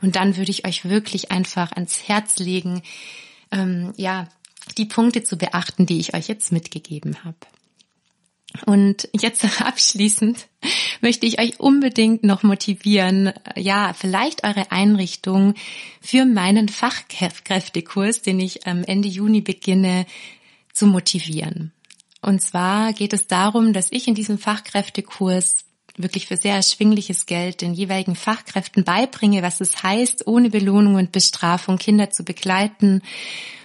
Und 0.00 0.16
dann 0.16 0.36
würde 0.36 0.50
ich 0.50 0.66
euch 0.66 0.84
wirklich 0.84 1.30
einfach 1.30 1.70
ans 1.70 2.08
Herz 2.08 2.38
legen, 2.38 2.82
ähm, 3.52 3.92
ja, 3.96 4.26
die 4.78 4.86
Punkte 4.86 5.22
zu 5.22 5.36
beachten, 5.36 5.86
die 5.86 5.98
ich 5.98 6.14
euch 6.14 6.28
jetzt 6.28 6.52
mitgegeben 6.52 7.24
habe. 7.24 7.36
Und 8.66 9.08
jetzt 9.12 9.44
abschließend 9.60 10.46
möchte 11.00 11.26
ich 11.26 11.40
euch 11.40 11.58
unbedingt 11.58 12.22
noch 12.22 12.42
motivieren, 12.42 13.32
ja, 13.56 13.92
vielleicht 13.94 14.44
eure 14.44 14.70
Einrichtung 14.70 15.54
für 16.00 16.24
meinen 16.24 16.68
Fachkräftekurs, 16.68 18.22
den 18.22 18.40
ich 18.40 18.66
Ende 18.66 19.08
Juni 19.08 19.40
beginne, 19.40 20.06
zu 20.72 20.86
motivieren. 20.86 21.72
Und 22.20 22.40
zwar 22.40 22.92
geht 22.92 23.12
es 23.12 23.26
darum, 23.26 23.72
dass 23.72 23.90
ich 23.90 24.06
in 24.06 24.14
diesem 24.14 24.38
Fachkräftekurs 24.38 25.56
wirklich 25.96 26.26
für 26.26 26.36
sehr 26.36 26.54
erschwingliches 26.54 27.26
Geld 27.26 27.60
den 27.60 27.74
jeweiligen 27.74 28.14
Fachkräften 28.14 28.84
beibringe, 28.84 29.42
was 29.42 29.60
es 29.60 29.82
heißt, 29.82 30.26
ohne 30.26 30.48
Belohnung 30.48 30.94
und 30.94 31.12
Bestrafung 31.12 31.76
Kinder 31.78 32.10
zu 32.10 32.24
begleiten. 32.24 33.02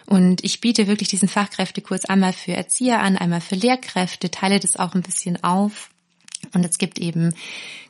Und 0.07 0.43
ich 0.43 0.61
biete 0.61 0.87
wirklich 0.87 1.09
diesen 1.09 1.27
Fachkräftekurs 1.27 2.05
einmal 2.05 2.31
für 2.31 2.53
Erzieher 2.53 3.01
an, 3.01 3.17
einmal 3.17 3.41
für 3.41 3.55
Lehrkräfte, 3.55 4.31
teile 4.31 4.59
das 4.59 4.77
auch 4.77 4.95
ein 4.95 5.01
bisschen 5.01 5.43
auf 5.43 5.89
und 6.53 6.65
es 6.65 6.77
gibt 6.77 6.99
eben 6.99 7.33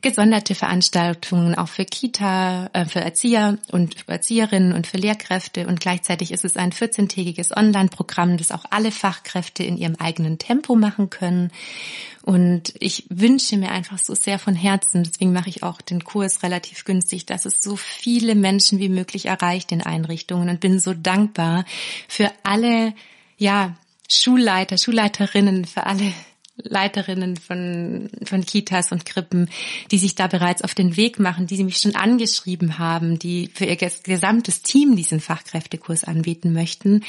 gesonderte 0.01 0.55
Veranstaltungen 0.55 1.55
auch 1.55 1.67
für 1.67 1.85
Kita, 1.85 2.69
äh, 2.73 2.85
für 2.85 2.99
Erzieher 2.99 3.57
und 3.71 4.07
Erzieherinnen 4.07 4.73
und 4.73 4.87
für 4.87 4.97
Lehrkräfte. 4.97 5.67
Und 5.67 5.79
gleichzeitig 5.79 6.31
ist 6.31 6.45
es 6.45 6.55
ein 6.55 6.71
14-tägiges 6.71 7.55
Online-Programm, 7.55 8.37
das 8.37 8.51
auch 8.51 8.65
alle 8.69 8.91
Fachkräfte 8.91 9.63
in 9.63 9.77
ihrem 9.77 9.95
eigenen 9.95 10.37
Tempo 10.37 10.75
machen 10.75 11.09
können. 11.09 11.51
Und 12.21 12.73
ich 12.79 13.05
wünsche 13.09 13.57
mir 13.57 13.71
einfach 13.71 13.97
so 13.97 14.13
sehr 14.13 14.37
von 14.37 14.53
Herzen, 14.53 15.03
deswegen 15.03 15.31
mache 15.31 15.49
ich 15.49 15.63
auch 15.63 15.81
den 15.81 16.03
Kurs 16.03 16.43
relativ 16.43 16.83
günstig, 16.83 17.25
dass 17.25 17.45
es 17.45 17.61
so 17.61 17.75
viele 17.77 18.35
Menschen 18.35 18.79
wie 18.79 18.89
möglich 18.89 19.27
erreicht 19.27 19.71
in 19.71 19.81
Einrichtungen 19.81 20.49
und 20.49 20.59
bin 20.59 20.79
so 20.79 20.93
dankbar 20.93 21.63
für 22.07 22.31
alle, 22.43 22.93
ja, 23.37 23.75
Schulleiter, 24.09 24.77
Schulleiterinnen, 24.77 25.65
für 25.65 25.85
alle 25.85 26.13
Leiterinnen 26.57 27.37
von, 27.37 28.09
von 28.23 28.45
Kitas 28.45 28.91
und 28.91 29.05
Krippen, 29.05 29.49
die 29.91 29.97
sich 29.97 30.15
da 30.15 30.27
bereits 30.27 30.61
auf 30.63 30.73
den 30.73 30.97
Weg 30.97 31.19
machen, 31.19 31.47
die 31.47 31.55
sie 31.55 31.63
mich 31.63 31.77
schon 31.77 31.95
angeschrieben 31.95 32.79
haben, 32.79 33.19
die 33.19 33.49
für 33.53 33.65
ihr 33.65 33.75
gesamtes 33.75 34.61
Team 34.61 34.95
diesen 34.95 35.19
Fachkräftekurs 35.19 36.03
anbieten 36.03 36.53
möchten. 36.53 37.03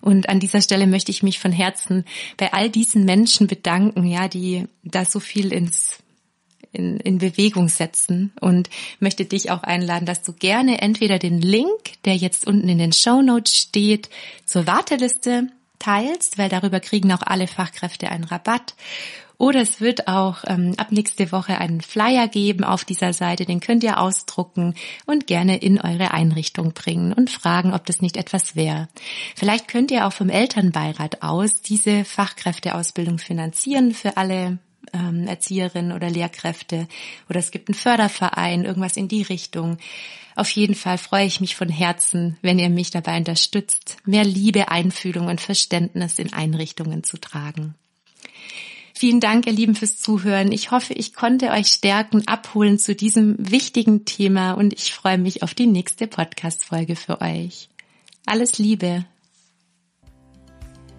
Und 0.00 0.28
an 0.28 0.40
dieser 0.40 0.62
Stelle 0.62 0.86
möchte 0.86 1.10
ich 1.10 1.22
mich 1.22 1.38
von 1.38 1.52
Herzen 1.52 2.04
bei 2.36 2.52
all 2.52 2.70
diesen 2.70 3.04
Menschen 3.04 3.46
bedanken, 3.46 4.06
ja, 4.06 4.28
die 4.28 4.64
da 4.82 5.04
so 5.04 5.20
viel 5.20 5.52
ins 5.52 5.98
in, 6.74 6.98
in 6.98 7.18
Bewegung 7.18 7.68
setzen 7.68 8.32
und 8.40 8.68
möchte 8.98 9.24
dich 9.24 9.50
auch 9.50 9.62
einladen, 9.62 10.06
dass 10.06 10.22
du 10.22 10.32
gerne 10.32 10.82
entweder 10.82 11.18
den 11.18 11.40
Link, 11.40 12.02
der 12.04 12.16
jetzt 12.16 12.46
unten 12.46 12.68
in 12.68 12.78
den 12.78 12.92
Show 12.92 13.22
Notes 13.22 13.56
steht, 13.56 14.08
zur 14.44 14.66
Warteliste 14.66 15.48
teilst, 15.84 16.38
weil 16.38 16.48
darüber 16.48 16.80
kriegen 16.80 17.12
auch 17.12 17.22
alle 17.22 17.46
Fachkräfte 17.46 18.08
einen 18.10 18.24
Rabatt. 18.24 18.74
Oder 19.36 19.60
es 19.60 19.80
wird 19.80 20.06
auch 20.06 20.44
ähm, 20.46 20.74
ab 20.76 20.92
nächste 20.92 21.32
Woche 21.32 21.58
einen 21.58 21.80
Flyer 21.80 22.28
geben 22.28 22.62
auf 22.62 22.84
dieser 22.84 23.12
Seite, 23.12 23.44
den 23.44 23.60
könnt 23.60 23.82
ihr 23.82 23.98
ausdrucken 23.98 24.74
und 25.06 25.26
gerne 25.26 25.56
in 25.58 25.80
eure 25.80 26.12
Einrichtung 26.12 26.72
bringen 26.72 27.12
und 27.12 27.30
fragen, 27.30 27.74
ob 27.74 27.84
das 27.84 28.00
nicht 28.00 28.16
etwas 28.16 28.54
wäre. 28.54 28.88
Vielleicht 29.34 29.66
könnt 29.66 29.90
ihr 29.90 30.06
auch 30.06 30.12
vom 30.12 30.30
Elternbeirat 30.30 31.22
aus 31.22 31.62
diese 31.62 32.04
Fachkräfteausbildung 32.04 33.18
finanzieren 33.18 33.92
für 33.92 34.16
alle 34.16 34.58
ähm, 34.92 35.26
Erzieherinnen 35.26 35.92
oder 35.92 36.10
Lehrkräfte. 36.10 36.88
Oder 37.28 37.38
es 37.38 37.50
gibt 37.50 37.68
einen 37.68 37.74
Förderverein, 37.74 38.64
irgendwas 38.64 38.96
in 38.96 39.08
die 39.08 39.22
Richtung. 39.22 39.78
Auf 40.36 40.50
jeden 40.50 40.74
Fall 40.74 40.98
freue 40.98 41.26
ich 41.26 41.40
mich 41.40 41.54
von 41.54 41.68
Herzen, 41.68 42.36
wenn 42.42 42.58
ihr 42.58 42.70
mich 42.70 42.90
dabei 42.90 43.16
unterstützt, 43.16 43.96
mehr 44.04 44.24
Liebe, 44.24 44.68
Einfühlung 44.68 45.28
und 45.28 45.40
Verständnis 45.40 46.18
in 46.18 46.32
Einrichtungen 46.32 47.04
zu 47.04 47.18
tragen. 47.18 47.74
Vielen 48.96 49.20
Dank, 49.20 49.46
ihr 49.46 49.52
Lieben, 49.52 49.74
fürs 49.74 49.98
Zuhören. 49.98 50.52
Ich 50.52 50.70
hoffe, 50.70 50.94
ich 50.94 51.14
konnte 51.14 51.50
euch 51.50 51.66
stärken, 51.66 52.26
abholen 52.26 52.78
zu 52.78 52.94
diesem 52.94 53.36
wichtigen 53.38 54.04
Thema 54.04 54.52
und 54.52 54.72
ich 54.72 54.92
freue 54.92 55.18
mich 55.18 55.42
auf 55.42 55.52
die 55.52 55.66
nächste 55.66 56.06
Podcast-Folge 56.06 56.94
für 56.94 57.20
euch. 57.20 57.68
Alles 58.24 58.58
Liebe. 58.58 59.04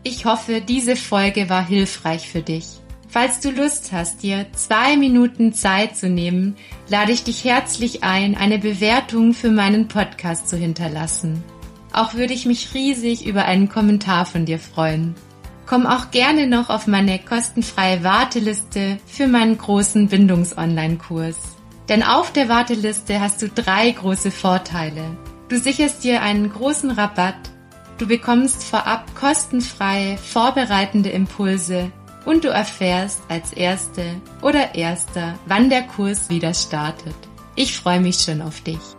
Ich 0.04 0.26
hoffe, 0.26 0.62
diese 0.62 0.96
Folge 0.96 1.50
war 1.50 1.66
hilfreich 1.66 2.28
für 2.30 2.42
dich. 2.42 2.66
Falls 3.08 3.40
du 3.40 3.52
Lust 3.52 3.92
hast, 3.92 4.24
dir 4.24 4.46
zwei 4.54 4.98
Minuten 4.98 5.54
Zeit 5.54 5.96
zu 5.96 6.10
nehmen, 6.10 6.56
lade 6.90 7.12
ich 7.12 7.24
dich 7.24 7.44
herzlich 7.46 8.04
ein, 8.04 8.36
eine 8.36 8.60
Bewertung 8.60 9.34
für 9.34 9.52
meinen 9.52 9.88
Podcast 9.88 10.50
zu 10.50 10.58
hinterlassen. 10.58 11.44
Auch 11.94 12.16
würde 12.16 12.34
ich 12.34 12.46
mich 12.46 12.74
riesig 12.74 13.26
über 13.26 13.46
einen 13.46 13.70
Kommentar 13.70 14.26
von 14.26 14.46
dir 14.46 14.60
freuen. 14.60 15.16
Komm 15.66 15.88
auch 15.88 16.12
gerne 16.12 16.46
noch 16.46 16.70
auf 16.70 16.88
meine 16.88 17.18
kostenfreie 17.20 18.04
Warteliste 18.04 18.98
für 19.08 19.28
meinen 19.28 19.58
großen 19.58 20.10
Bindungs-Online-Kurs. 20.10 21.38
Denn 21.88 22.04
auf 22.04 22.34
der 22.34 22.50
Warteliste 22.50 23.22
hast 23.22 23.42
du 23.42 23.50
drei 23.50 23.92
große 23.92 24.32
Vorteile. 24.32 25.18
Du 25.48 25.58
sicherst 25.58 26.04
dir 26.04 26.22
einen 26.22 26.52
großen 26.52 26.92
Rabatt, 26.92 27.52
du 27.98 28.08
bekommst 28.08 28.64
vorab 28.64 29.16
kostenfreie 29.16 30.18
vorbereitende 30.18 31.10
Impulse 31.10 31.92
und 32.26 32.44
du 32.44 32.50
erfährst 32.50 33.22
als 33.30 33.54
Erste 33.54 34.04
oder 34.42 34.76
Erster, 34.76 35.38
wann 35.46 35.70
der 35.70 35.84
Kurs 35.84 36.30
wieder 36.30 36.54
startet. 36.54 37.16
Ich 37.56 37.78
freue 37.78 38.02
mich 38.02 38.18
schon 38.18 38.42
auf 38.42 38.62
dich. 38.62 38.95